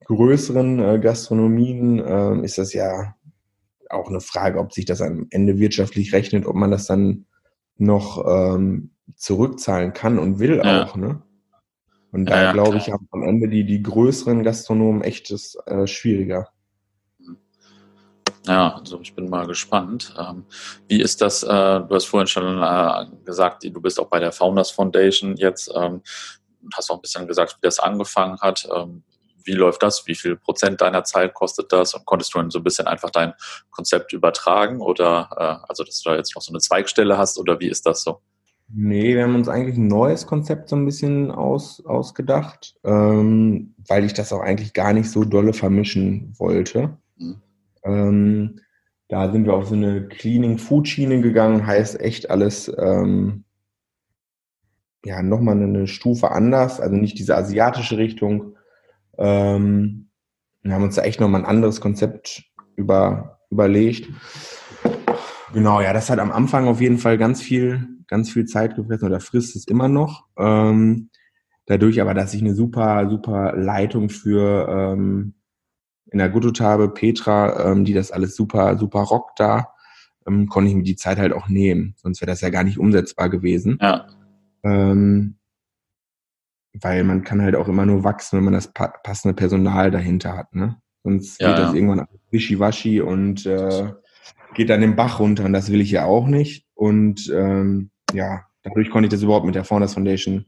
[0.05, 3.15] größeren äh, Gastronomien äh, ist das ja
[3.89, 7.25] auch eine Frage, ob sich das am Ende wirtschaftlich rechnet, ob man das dann
[7.77, 10.83] noch ähm, zurückzahlen kann und will ja.
[10.83, 10.95] auch.
[10.95, 11.21] Ne?
[12.11, 16.49] Und da ja, glaube ich, haben am Ende die, die größeren Gastronomen echt äh, schwieriger.
[18.47, 20.15] Ja, also ich bin mal gespannt.
[20.19, 20.45] Ähm,
[20.87, 21.43] wie ist das?
[21.43, 25.71] Äh, du hast vorhin schon äh, gesagt, du bist auch bei der Founders Foundation jetzt.
[25.75, 26.01] Ähm,
[26.73, 28.67] hast auch ein bisschen gesagt, wie das angefangen hat.
[28.75, 29.03] Ähm,
[29.45, 30.07] wie läuft das?
[30.07, 31.93] Wie viel Prozent deiner Zeit kostet das?
[31.93, 33.33] Und konntest du dann so ein bisschen einfach dein
[33.69, 37.59] Konzept übertragen oder äh, also, dass du da jetzt noch so eine Zweigstelle hast oder
[37.59, 38.21] wie ist das so?
[38.73, 44.05] Nee, wir haben uns eigentlich ein neues Konzept so ein bisschen aus, ausgedacht, ähm, weil
[44.05, 46.97] ich das auch eigentlich gar nicht so dolle vermischen wollte.
[47.17, 47.41] Mhm.
[47.83, 48.59] Ähm,
[49.09, 53.43] da sind wir auf so eine Cleaning Food Schiene gegangen, heißt echt alles ähm,
[55.03, 58.55] ja nochmal eine Stufe anders, also nicht diese asiatische Richtung.
[59.21, 60.09] Ähm,
[60.63, 62.43] wir haben uns da echt nochmal ein anderes Konzept
[62.75, 64.09] über, überlegt.
[65.53, 69.07] Genau, ja, das hat am Anfang auf jeden Fall ganz viel, ganz viel Zeit gefressen
[69.07, 70.25] oder frisst es immer noch.
[70.37, 71.09] Ähm,
[71.65, 75.35] dadurch aber, dass ich eine super, super Leitung für ähm,
[76.11, 79.73] in der Gutut habe, Petra, ähm, die das alles super, super rockt da,
[80.27, 81.95] ähm, konnte ich mir die Zeit halt auch nehmen.
[81.97, 83.77] Sonst wäre das ja gar nicht umsetzbar gewesen.
[83.81, 84.07] Ja.
[84.63, 85.37] Ähm,
[86.73, 90.37] weil man kann halt auch immer nur wachsen, wenn man das pa passende Personal dahinter
[90.37, 90.55] hat.
[90.55, 90.77] Ne?
[91.03, 91.75] Sonst ja, wird das ja.
[91.75, 93.91] irgendwann wischiwaschi und äh,
[94.53, 96.65] geht dann den Bach runter und das will ich ja auch nicht.
[96.75, 100.45] Und ähm, ja, dadurch konnte ich das überhaupt mit der Founders Foundation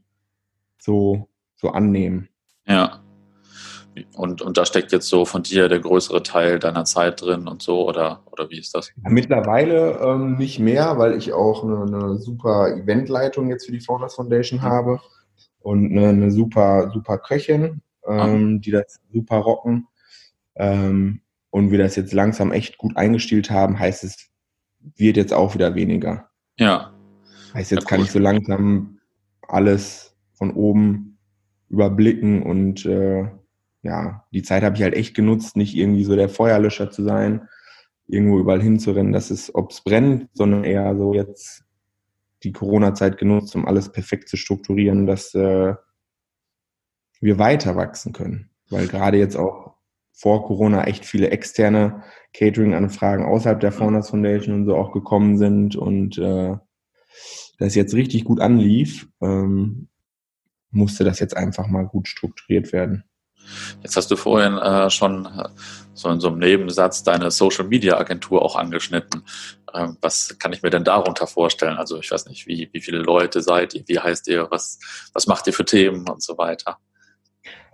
[0.77, 2.29] so, so annehmen.
[2.67, 2.99] Ja.
[4.15, 7.61] Und, und da steckt jetzt so von dir der größere Teil deiner Zeit drin und
[7.61, 8.91] so, oder, oder wie ist das?
[9.03, 14.15] Mittlerweile ähm, nicht mehr, weil ich auch eine, eine super Eventleitung jetzt für die Founders
[14.15, 14.63] Foundation mhm.
[14.63, 14.99] habe
[15.63, 18.61] und eine, eine, super, super Köchin, ähm, mhm.
[18.61, 19.87] die das super rocken.
[20.55, 24.29] Ähm, und wir das jetzt langsam echt gut eingestielt haben, heißt es,
[24.97, 26.29] wird jetzt auch wieder weniger.
[26.57, 26.93] Ja.
[27.53, 28.99] Heißt, jetzt ja, kann ich so langsam
[29.47, 31.17] alles von oben
[31.69, 33.29] überblicken und äh,
[33.83, 37.47] ja, die Zeit habe ich halt echt genutzt, nicht irgendwie so der Feuerlöscher zu sein,
[38.07, 41.63] irgendwo überall hinzurennen, dass es, ob es brennt, sondern eher so jetzt
[42.43, 45.75] die Corona-Zeit genutzt, um alles perfekt zu strukturieren, dass äh,
[47.21, 48.49] wir weiter wachsen können.
[48.69, 49.75] Weil gerade jetzt auch
[50.11, 52.03] vor Corona echt viele externe
[52.33, 56.55] Catering-Anfragen außerhalb der Founders Foundation und so auch gekommen sind und äh,
[57.57, 59.89] das jetzt richtig gut anlief, ähm,
[60.69, 63.03] musste das jetzt einfach mal gut strukturiert werden.
[63.81, 65.49] Jetzt hast du vorhin äh, schon äh,
[65.93, 69.23] so in so einem Nebensatz deine Social Media Agentur auch angeschnitten.
[69.73, 71.77] Ähm, was kann ich mir denn darunter vorstellen?
[71.77, 74.79] Also ich weiß nicht, wie, wie viele Leute seid ihr, wie heißt ihr, was,
[75.13, 76.77] was macht ihr für Themen und so weiter?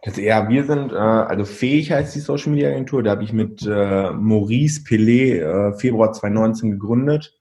[0.03, 3.33] Das, ja, wir sind, äh, also Fähig heißt die Social Media Agentur, da habe ich
[3.33, 7.37] mit äh, Maurice Pelé äh, Februar 2019 gegründet,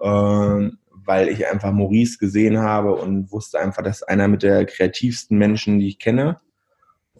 [0.00, 5.80] weil ich einfach Maurice gesehen habe und wusste einfach, dass einer mit der kreativsten Menschen,
[5.80, 6.40] die ich kenne.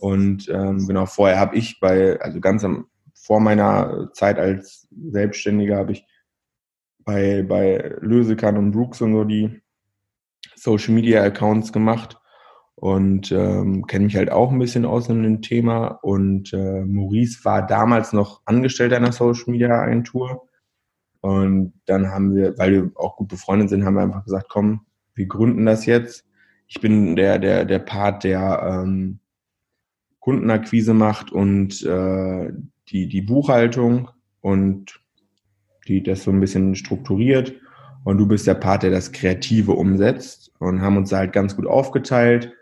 [0.02, 5.76] Und ähm, genau, vorher habe ich bei, also ganz am, vor meiner Zeit als Selbstständiger
[5.76, 6.04] habe ich
[7.04, 9.62] bei, bei Lösekan und Brooks und so die
[10.56, 12.18] Social Media Accounts gemacht
[12.74, 16.00] und ähm, kenne mich halt auch ein bisschen aus in dem Thema.
[16.02, 20.48] Und äh, Maurice war damals noch Angestellter einer Social Media Agentur.
[21.20, 24.84] Und dann haben wir, weil wir auch gut befreundet sind, haben wir einfach gesagt, komm,
[25.14, 26.26] wir gründen das jetzt.
[26.66, 29.20] Ich bin der, der, der Part, der ähm,
[30.22, 32.52] Kundenakquise macht und äh,
[32.88, 34.08] die, die Buchhaltung
[34.40, 35.00] und
[35.88, 37.54] die das so ein bisschen strukturiert.
[38.04, 41.56] Und du bist der Part, der das Kreative umsetzt und haben uns da halt ganz
[41.56, 42.52] gut aufgeteilt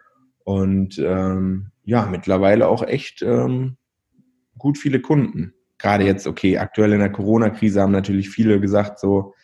[0.44, 3.76] und ähm, ja, mittlerweile auch echt ähm,
[4.56, 5.52] gut viele Kunden.
[5.78, 9.34] Gerade jetzt, okay, aktuell in der Corona-Krise haben natürlich viele gesagt, so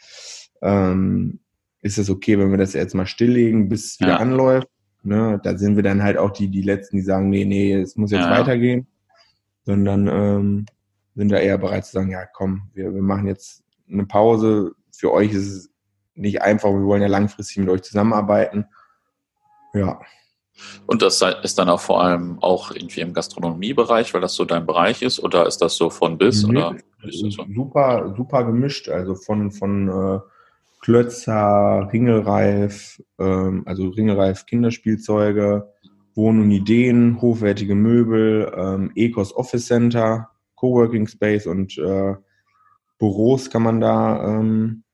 [0.63, 1.41] ähm,
[1.83, 4.17] ist es okay, wenn wir das jetzt mal stilllegen, bis es wieder ja.
[4.17, 4.69] anläuft.
[5.03, 7.97] Ne, da sind wir dann halt auch die, die Letzten, die sagen, nee, nee, es
[7.97, 8.31] muss jetzt ja.
[8.31, 8.87] weitergehen.
[9.65, 10.67] Sondern ähm,
[11.15, 14.73] sind da eher bereit zu sagen, ja, komm, wir, wir machen jetzt eine Pause.
[14.93, 15.71] Für euch ist es
[16.15, 18.67] nicht einfach, wir wollen ja langfristig mit euch zusammenarbeiten.
[19.75, 20.01] Ja.
[20.87, 24.67] Und das ist dann auch vor allem auch irgendwie im Gastronomiebereich, weil das so dein
[24.67, 26.45] Bereich ist, oder ist das so von bis?
[26.45, 26.77] Nee, oder
[27.11, 27.29] so?
[27.55, 30.21] Super, super gemischt, also von, von äh,
[30.81, 35.73] Klötzer, Ringelreif, ähm, also Ringelreif Kinderspielzeuge,
[36.15, 42.15] Wohn- und Ideen, hochwertige Möbel, ähm, Ecos Office Center, Coworking Space und äh,
[42.99, 44.85] Büros kann man da ähm,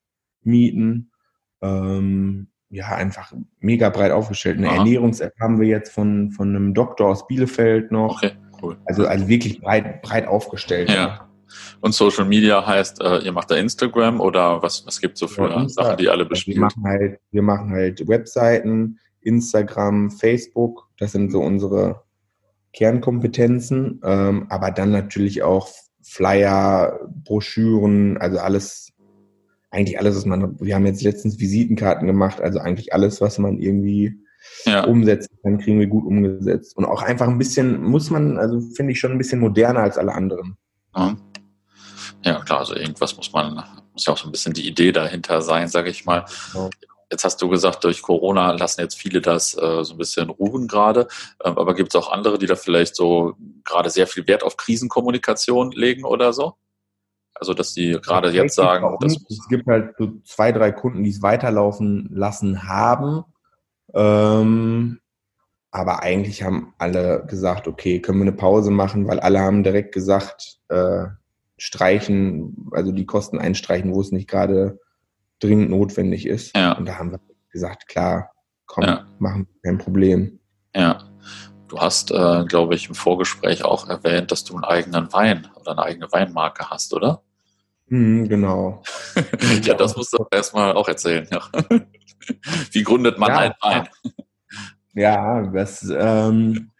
[0.42, 1.10] mieten.
[1.60, 4.58] Ähm, ja, einfach mega breit aufgestellt.
[4.58, 8.16] Eine Ernährungs-App haben wir jetzt von, von einem Doktor aus Bielefeld noch.
[8.16, 8.78] Okay, cool.
[8.86, 10.88] Also, also wirklich breit, breit aufgestellt.
[10.88, 11.28] Ja.
[11.80, 15.28] Und Social Media heißt, äh, ihr macht da Instagram oder was, was gibt es so
[15.28, 16.64] für ja, Sachen, die alle bespielen?
[16.64, 22.02] Also wir, machen halt, wir machen halt Webseiten, Instagram, Facebook, das sind so unsere
[22.72, 25.68] Kernkompetenzen, ähm, aber dann natürlich auch
[26.02, 28.92] Flyer, Broschüren, also alles,
[29.70, 33.58] eigentlich alles, was man, wir haben jetzt letztens Visitenkarten gemacht, also eigentlich alles, was man
[33.58, 34.22] irgendwie
[34.64, 34.84] ja.
[34.84, 36.76] umsetzen kann, kriegen wir gut umgesetzt.
[36.76, 39.98] Und auch einfach ein bisschen, muss man, also finde ich schon ein bisschen moderner als
[39.98, 40.56] alle anderen.
[40.96, 41.16] Ja.
[42.24, 45.42] Ja, klar, also irgendwas muss man, muss ja auch so ein bisschen die Idee dahinter
[45.42, 46.24] sein, sage ich mal.
[46.54, 46.68] Ja.
[47.10, 50.66] Jetzt hast du gesagt, durch Corona lassen jetzt viele das äh, so ein bisschen ruhen
[50.66, 51.08] gerade.
[51.44, 54.56] Ähm, aber gibt es auch andere, die da vielleicht so gerade sehr viel Wert auf
[54.56, 56.54] Krisenkommunikation legen oder so?
[57.34, 61.22] Also, dass die gerade jetzt sagen, es gibt halt so zwei, drei Kunden, die es
[61.22, 63.24] weiterlaufen lassen haben.
[63.94, 65.00] Ähm,
[65.70, 69.92] aber eigentlich haben alle gesagt, okay, können wir eine Pause machen, weil alle haben direkt
[69.92, 71.06] gesagt, äh,
[71.62, 74.80] streichen, also die Kosten einstreichen, wo es nicht gerade
[75.38, 76.56] dringend notwendig ist.
[76.56, 76.72] Ja.
[76.72, 77.20] Und da haben wir
[77.50, 78.32] gesagt, klar,
[78.66, 79.06] komm, ja.
[79.20, 80.40] machen kein Problem.
[80.74, 81.04] Ja.
[81.68, 85.70] Du hast, äh, glaube ich, im Vorgespräch auch erwähnt, dass du einen eigenen Wein oder
[85.72, 87.22] eine eigene Weinmarke hast, oder?
[87.86, 88.82] Mhm, genau.
[89.62, 91.28] ja, das musst du erstmal auch erzählen.
[91.30, 91.42] Ja.
[92.72, 93.88] Wie gründet man ja, einen Wein?
[94.94, 96.72] Ja, das ist ähm,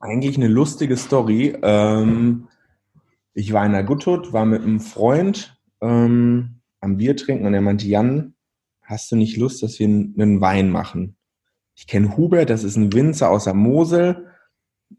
[0.00, 1.56] eigentlich eine lustige Story.
[1.62, 2.48] Ähm,
[3.38, 7.60] ich war in der Gutthut, war mit einem Freund ähm, am Bier trinken und er
[7.60, 8.34] meinte, Jan,
[8.82, 11.16] hast du nicht Lust, dass wir einen Wein machen?
[11.76, 14.26] Ich kenne Hubert, das ist ein Winzer aus der Mosel,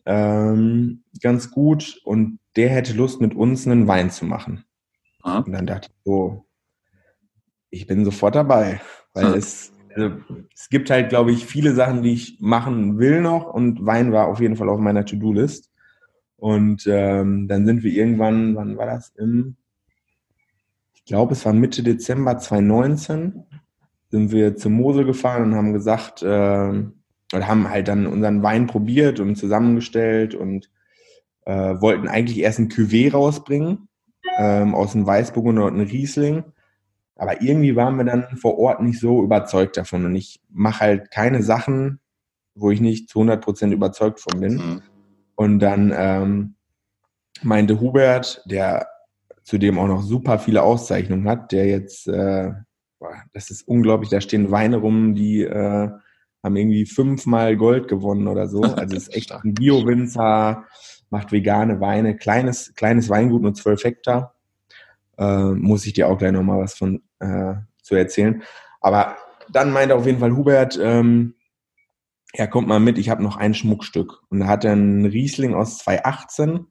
[0.05, 4.63] ähm, ganz gut und der hätte Lust, mit uns einen Wein zu machen.
[5.21, 5.39] Aha.
[5.39, 6.45] Und dann dachte ich so,
[7.71, 8.79] ich bin sofort dabei,
[9.13, 9.33] weil hm.
[9.33, 10.15] es, also,
[10.55, 14.27] es gibt halt, glaube ich, viele Sachen, die ich machen will noch und Wein war
[14.27, 15.68] auf jeden Fall auf meiner To-Do-List.
[16.39, 19.13] Und ähm, dann sind wir irgendwann, wann war das?
[19.17, 19.57] Im
[21.09, 23.43] glaube, es war Mitte Dezember 2019,
[24.11, 28.67] sind wir zur Mosel gefahren und haben gesagt, äh, oder haben halt dann unseren Wein
[28.67, 30.69] probiert und zusammengestellt und
[31.45, 33.87] äh, wollten eigentlich erst ein Cuvée rausbringen
[34.37, 36.43] ähm, aus dem Weißburgunder und einem Riesling.
[37.15, 40.05] Aber irgendwie waren wir dann vor Ort nicht so überzeugt davon.
[40.05, 41.99] Und ich mache halt keine Sachen,
[42.53, 44.53] wo ich nicht zu 100% überzeugt von bin.
[44.55, 44.81] Mhm.
[45.39, 46.55] Und dann ähm,
[47.43, 48.89] meinte Hubert, der
[49.43, 52.51] zudem auch noch super viele Auszeichnungen hat, der jetzt, äh,
[53.31, 55.89] das ist unglaublich, da stehen Weine rum, die äh,
[56.43, 58.63] haben irgendwie fünfmal Gold gewonnen oder so.
[58.75, 60.65] Also ist echt ein Bio-Winzer,
[61.09, 64.35] macht vegane Weine, kleines, kleines Weingut, nur zwölf Hektar.
[65.17, 68.43] Äh, muss ich dir auch gleich nochmal was von äh, zu erzählen.
[68.81, 69.15] Aber
[69.49, 71.35] dann meinte auf jeden Fall Hubert, ähm,
[72.35, 74.21] ja, kommt mal mit, ich habe noch ein Schmuckstück.
[74.29, 76.67] Und da hat er einen Riesling aus 2018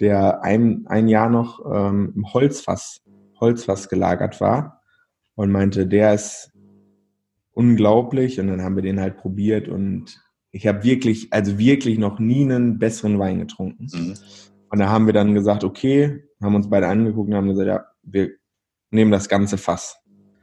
[0.00, 3.02] der ein, ein Jahr noch ähm, im Holzfass,
[3.40, 4.82] Holzfass gelagert war
[5.34, 6.52] und meinte, der ist
[7.52, 12.18] unglaublich und dann haben wir den halt probiert und ich habe wirklich, also wirklich noch
[12.18, 13.88] nie einen besseren Wein getrunken.
[13.92, 14.14] Mhm.
[14.70, 17.84] Und da haben wir dann gesagt, okay, haben uns beide angeguckt und haben gesagt, ja,
[18.02, 18.30] wir
[18.90, 19.96] nehmen das ganze Fass.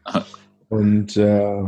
[0.03, 0.25] Aha.
[0.67, 1.63] Und äh,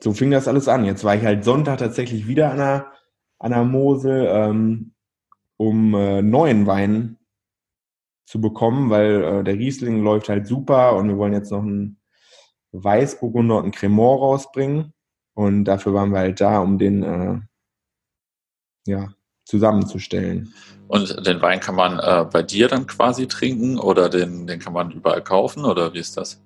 [0.00, 0.84] so fing das alles an.
[0.84, 2.92] Jetzt war ich halt Sonntag tatsächlich wieder an der,
[3.38, 4.92] an der Mosel, ähm,
[5.56, 7.18] um äh, neuen Wein
[8.26, 11.98] zu bekommen, weil äh, der Riesling läuft halt super und wir wollen jetzt noch einen
[12.72, 14.92] Weißburgunder und einen Cremant rausbringen.
[15.34, 17.40] Und dafür waren wir halt da, um den äh,
[18.86, 19.08] ja,
[19.44, 20.52] zusammenzustellen.
[20.88, 24.72] Und den Wein kann man äh, bei dir dann quasi trinken oder den, den kann
[24.72, 26.42] man überall kaufen oder wie ist das?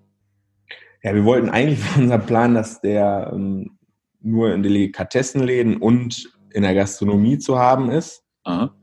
[1.02, 3.78] Ja, wir wollten eigentlich unser Plan, dass der ähm,
[4.20, 8.22] nur in Delikatessenläden und in der Gastronomie zu haben ist.
[8.44, 8.74] Aha.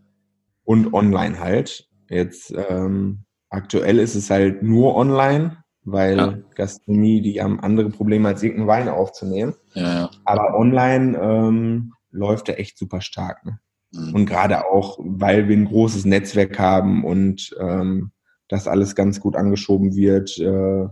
[0.63, 1.87] Und online halt.
[2.09, 6.37] Jetzt ähm, aktuell ist es halt nur online, weil ja.
[6.55, 9.55] Gastronomie, die haben andere Probleme als irgendeinen Wein aufzunehmen.
[9.73, 10.09] Ja, ja.
[10.25, 13.45] Aber online ähm, läuft er echt super stark.
[13.45, 13.59] Ne?
[13.91, 14.15] Mhm.
[14.15, 18.11] Und gerade auch, weil wir ein großes Netzwerk haben und ähm,
[18.49, 20.87] das alles ganz gut angeschoben wird, äh,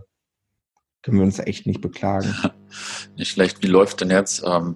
[1.06, 2.34] können wir uns echt nicht beklagen.
[3.16, 3.62] nicht schlecht.
[3.62, 4.74] Wie läuft denn jetzt, ähm,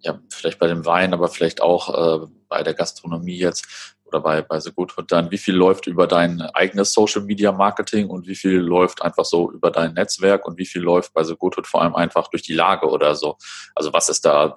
[0.00, 4.42] ja, vielleicht bei dem Wein, aber vielleicht auch äh, bei der Gastronomie jetzt, oder bei,
[4.42, 8.26] bei The Good Hood dann, wie viel läuft über dein eigenes Social Media Marketing und
[8.26, 11.56] wie viel läuft einfach so über dein Netzwerk und wie viel läuft bei The Good
[11.56, 13.38] Hood vor allem einfach durch die Lage oder so?
[13.74, 14.54] Also was ist da,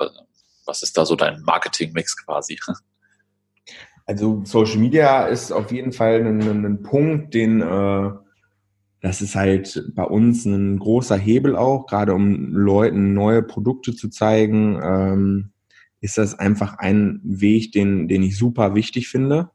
[0.66, 2.60] was ist da so dein Marketing-Mix quasi?
[4.06, 8.12] Also Social Media ist auf jeden Fall ein, ein Punkt, den äh,
[9.04, 14.08] das ist halt bei uns ein großer Hebel auch, gerade um Leuten neue Produkte zu
[14.08, 14.80] zeigen.
[14.82, 15.52] Ähm,
[16.00, 19.50] ist das einfach ein Weg, den, den ich super wichtig finde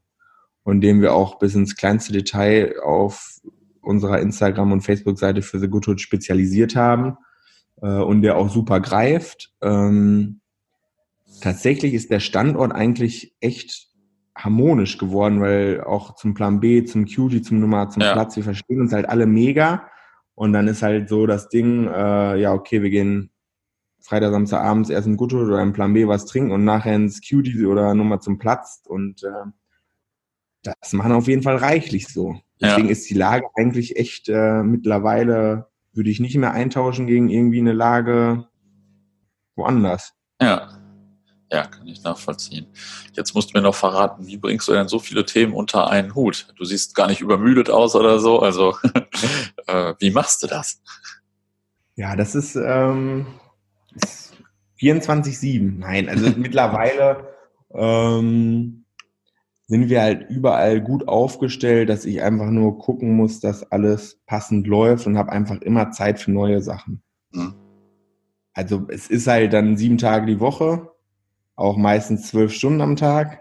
[0.64, 3.40] und den wir auch bis ins kleinste Detail auf
[3.80, 7.16] unserer Instagram- und Facebook-Seite für The Good Hood spezialisiert haben
[7.80, 9.54] äh, und der auch super greift.
[9.62, 10.40] Ähm,
[11.40, 13.87] tatsächlich ist der Standort eigentlich echt
[14.38, 18.12] harmonisch geworden, weil auch zum Plan B, zum Cutie, zum Nummer, zum ja.
[18.12, 19.88] Platz, wir verstehen uns halt alle mega.
[20.34, 23.30] Und dann ist halt so das Ding, äh, ja, okay, wir gehen
[24.00, 27.20] Freitag, Samstag abends erst in Gutto oder im Plan B was trinken und nachher ins
[27.20, 28.82] Cutie oder Nummer zum Platz.
[28.86, 29.50] Und äh,
[30.62, 32.36] das machen auf jeden Fall reichlich so.
[32.60, 32.92] Deswegen ja.
[32.92, 37.72] ist die Lage eigentlich echt äh, mittlerweile, würde ich nicht mehr eintauschen gegen irgendwie eine
[37.72, 38.46] Lage
[39.56, 40.14] woanders.
[40.40, 40.77] Ja.
[41.50, 42.66] Ja, kann ich nachvollziehen.
[43.14, 46.14] Jetzt musst du mir noch verraten, wie bringst du denn so viele Themen unter einen
[46.14, 46.48] Hut?
[46.56, 48.40] Du siehst gar nicht übermüdet aus oder so.
[48.40, 48.76] Also,
[49.66, 50.82] äh, wie machst du das?
[51.96, 53.26] Ja, das ist, ähm,
[53.94, 54.36] ist
[54.80, 55.78] 24-7.
[55.78, 57.28] Nein, also mittlerweile
[57.72, 58.84] ähm,
[59.68, 64.66] sind wir halt überall gut aufgestellt, dass ich einfach nur gucken muss, dass alles passend
[64.66, 67.02] läuft und habe einfach immer Zeit für neue Sachen.
[67.32, 67.54] Mhm.
[68.52, 70.90] Also es ist halt dann sieben Tage die Woche
[71.58, 73.40] auch meistens zwölf Stunden am Tag.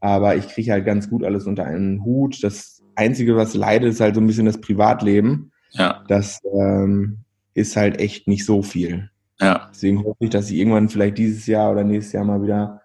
[0.00, 2.44] Aber ich kriege halt ganz gut alles unter einen Hut.
[2.44, 5.50] Das Einzige, was leidet, ist halt so ein bisschen das Privatleben.
[5.70, 6.04] Ja.
[6.08, 7.20] Das ähm,
[7.54, 9.10] ist halt echt nicht so viel.
[9.40, 9.70] Ja.
[9.72, 12.82] Deswegen hoffe ich, dass ich irgendwann vielleicht dieses Jahr oder nächstes Jahr mal wieder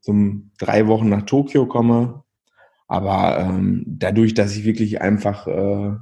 [0.00, 2.22] zum drei Wochen nach Tokio komme.
[2.88, 5.94] Aber ähm, dadurch, dass ich wirklich einfach äh,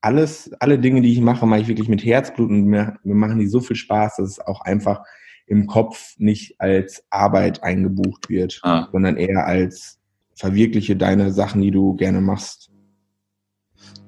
[0.00, 3.38] alles, alle Dinge, die ich mache, mache ich wirklich mit Herzblut und mir, mir machen
[3.38, 5.02] die so viel Spaß, dass es auch einfach
[5.50, 8.88] im Kopf nicht als Arbeit eingebucht wird, ah.
[8.92, 9.98] sondern eher als
[10.36, 12.70] verwirkliche deine Sachen, die du gerne machst.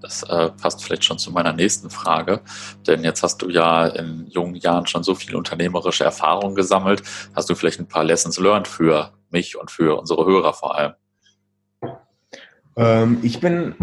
[0.01, 2.43] Das äh, passt vielleicht schon zu meiner nächsten Frage,
[2.87, 7.03] denn jetzt hast du ja in jungen Jahren schon so viel unternehmerische Erfahrung gesammelt.
[7.35, 10.93] Hast du vielleicht ein paar Lessons learned für mich und für unsere Hörer vor allem?
[12.77, 13.75] Ähm, ich bin,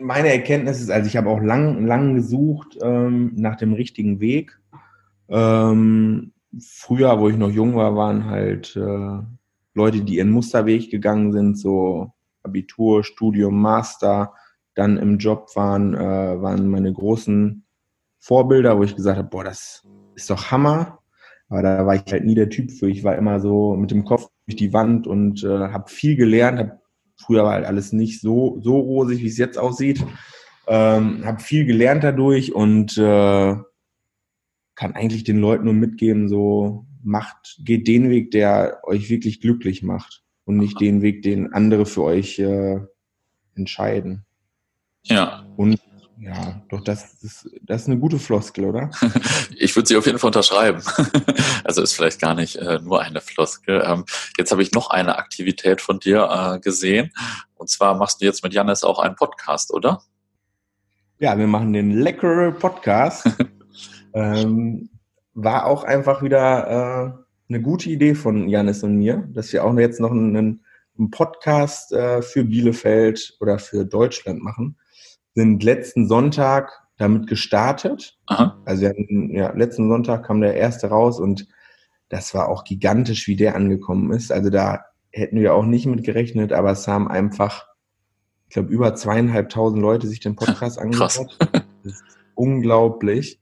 [0.00, 4.60] meine Erkenntnis ist, also ich habe auch lang, lang gesucht ähm, nach dem richtigen Weg.
[5.28, 9.22] Ähm, früher, wo ich noch jung war, waren halt äh,
[9.74, 14.34] Leute, die ihren Musterweg gegangen sind, so Abitur, Studium, Master,
[14.74, 15.98] dann im Job waren, äh,
[16.42, 17.64] waren meine großen
[18.18, 20.98] Vorbilder, wo ich gesagt habe, boah, das ist doch Hammer.
[21.48, 22.88] Aber da war ich halt nie der Typ für.
[22.88, 26.60] Ich war immer so mit dem Kopf durch die Wand und äh, habe viel gelernt.
[26.60, 26.80] Hab,
[27.16, 30.04] früher war halt alles nicht so, so rosig, wie es jetzt aussieht.
[30.68, 33.56] Ähm, habe viel gelernt dadurch und äh,
[34.80, 39.82] kann eigentlich den Leuten nur mitgeben, so macht, geht den Weg, der euch wirklich glücklich
[39.82, 42.80] macht und nicht den Weg, den andere für euch äh,
[43.54, 44.24] entscheiden.
[45.02, 45.44] Ja.
[45.58, 45.78] Und
[46.18, 48.90] ja, doch, das ist, das ist eine gute Floskel, oder?
[49.58, 50.82] ich würde sie auf jeden Fall unterschreiben.
[51.64, 53.82] also ist vielleicht gar nicht äh, nur eine Floskel.
[53.84, 54.06] Ähm,
[54.38, 57.12] jetzt habe ich noch eine Aktivität von dir äh, gesehen.
[57.54, 60.02] Und zwar machst du jetzt mit Janis auch einen Podcast, oder?
[61.18, 63.28] Ja, wir machen den Lecker Podcast.
[64.14, 64.90] Ähm,
[65.34, 69.76] war auch einfach wieder äh, eine gute Idee von Janis und mir, dass wir auch
[69.76, 70.36] jetzt noch einen,
[70.98, 74.76] einen Podcast äh, für Bielefeld oder für Deutschland machen.
[75.34, 78.18] Sind letzten Sonntag damit gestartet.
[78.26, 78.60] Aha.
[78.64, 81.48] Also hatten, ja, letzten Sonntag kam der erste raus und
[82.08, 84.30] das war auch gigantisch, wie der angekommen ist.
[84.32, 87.66] Also da hätten wir auch nicht mit gerechnet, aber es haben einfach,
[88.48, 91.38] ich glaube, über zweieinhalbtausend Leute sich den Podcast angeschaut.
[91.40, 92.02] Das ist
[92.34, 93.40] unglaublich.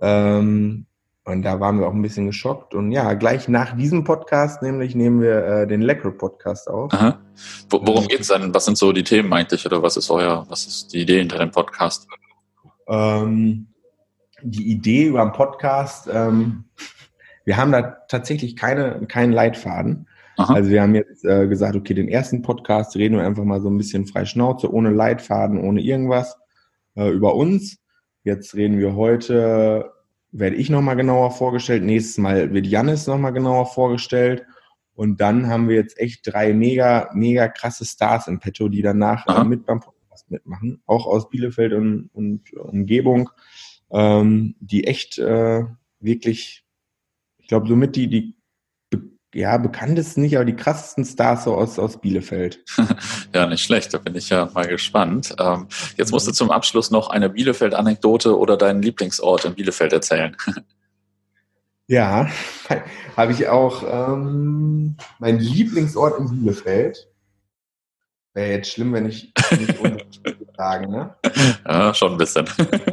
[0.00, 0.86] Ähm,
[1.24, 2.74] und da waren wir auch ein bisschen geschockt.
[2.74, 6.92] Und ja, gleich nach diesem Podcast nämlich nehmen wir äh, den Lecker Podcast auf.
[6.92, 7.18] Aha.
[7.68, 8.54] Worum ähm, geht's denn?
[8.54, 9.66] Was sind so die Themen eigentlich?
[9.66, 12.06] Oder was ist euer, was ist die Idee hinter dem Podcast?
[12.88, 13.66] Ähm,
[14.42, 16.64] die Idee über den Podcast, ähm,
[17.44, 20.08] wir haben da tatsächlich keine, keinen Leitfaden.
[20.36, 20.54] Aha.
[20.54, 23.68] Also wir haben jetzt äh, gesagt, okay, den ersten Podcast reden wir einfach mal so
[23.68, 26.36] ein bisschen frei Schnauze, ohne Leitfaden, ohne irgendwas
[26.94, 27.78] äh, über uns.
[28.26, 29.92] Jetzt reden wir heute,
[30.32, 31.84] werde ich nochmal genauer vorgestellt.
[31.84, 34.44] Nächstes Mal wird Jannis nochmal genauer vorgestellt.
[34.94, 39.24] Und dann haben wir jetzt echt drei mega, mega krasse Stars im Petto, die danach
[39.28, 39.44] Aha.
[39.44, 40.82] mit beim Podcast mitmachen.
[40.86, 43.30] Auch aus Bielefeld und, und Umgebung,
[43.92, 45.62] ähm, die echt äh,
[46.00, 46.64] wirklich,
[47.38, 48.35] ich glaube, somit die, die
[49.34, 52.64] ja, bekanntesten nicht, aber die krassesten Stars so aus, aus Bielefeld.
[53.34, 55.34] ja, nicht schlecht, da bin ich ja mal gespannt.
[55.38, 55.66] Ähm,
[55.96, 60.36] jetzt musst du zum Abschluss noch eine Bielefeld-Anekdote oder deinen Lieblingsort in Bielefeld erzählen.
[61.86, 62.28] ja,
[63.16, 67.08] habe ich auch ähm, mein Lieblingsort in Bielefeld.
[68.32, 69.78] Wäre jetzt schlimm, wenn ich nicht
[70.56, 71.14] sagen, ne?
[71.66, 72.46] Ja, schon ein bisschen.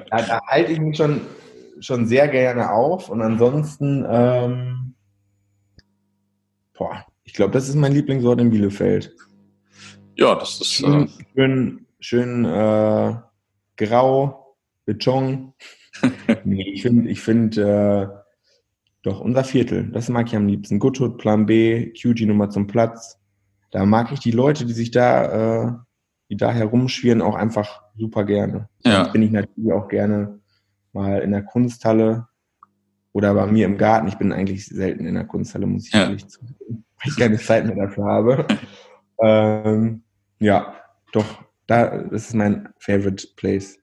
[0.10, 1.22] da, da halte ich mich schon,
[1.80, 4.96] schon sehr gerne auf und ansonsten ähm,
[6.74, 9.16] Boah, ich glaube, das ist mein Lieblingsort in Bielefeld.
[10.16, 10.74] Ja, das ist.
[10.74, 13.16] Schön, äh, schön, schön äh,
[13.78, 15.54] grau, Beton.
[16.44, 18.08] nee, ich finde, ich find, äh,
[19.04, 20.80] doch unser Viertel, das mag ich am liebsten.
[20.80, 23.20] Goodhood, Plan B, QG Nummer zum Platz.
[23.72, 25.72] da mag ich die Leute, die sich da, äh,
[26.30, 28.70] die da herumschwirren, auch einfach super gerne.
[28.86, 29.10] Ja.
[29.10, 30.40] bin ich natürlich auch gerne
[30.94, 32.28] mal in der Kunsthalle
[33.14, 34.08] oder bei mir im Garten.
[34.08, 36.02] Ich bin eigentlich selten in der Kunsthalle, muss ich ja.
[36.02, 38.48] ehrlich zugeben, weil ich keine Zeit mehr dafür habe.
[39.22, 40.04] ähm,
[40.40, 40.76] ja,
[41.14, 41.26] doch,
[41.68, 43.80] da, das ist mein favorite place.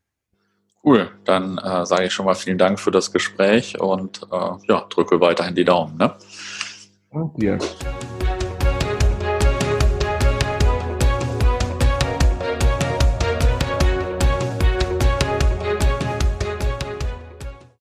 [0.83, 4.87] Cool, dann äh, sage ich schon mal vielen Dank für das Gespräch und äh, ja,
[4.89, 5.97] drücke weiterhin die Daumen.
[5.97, 6.15] Ne?
[7.13, 7.59] Danke dir.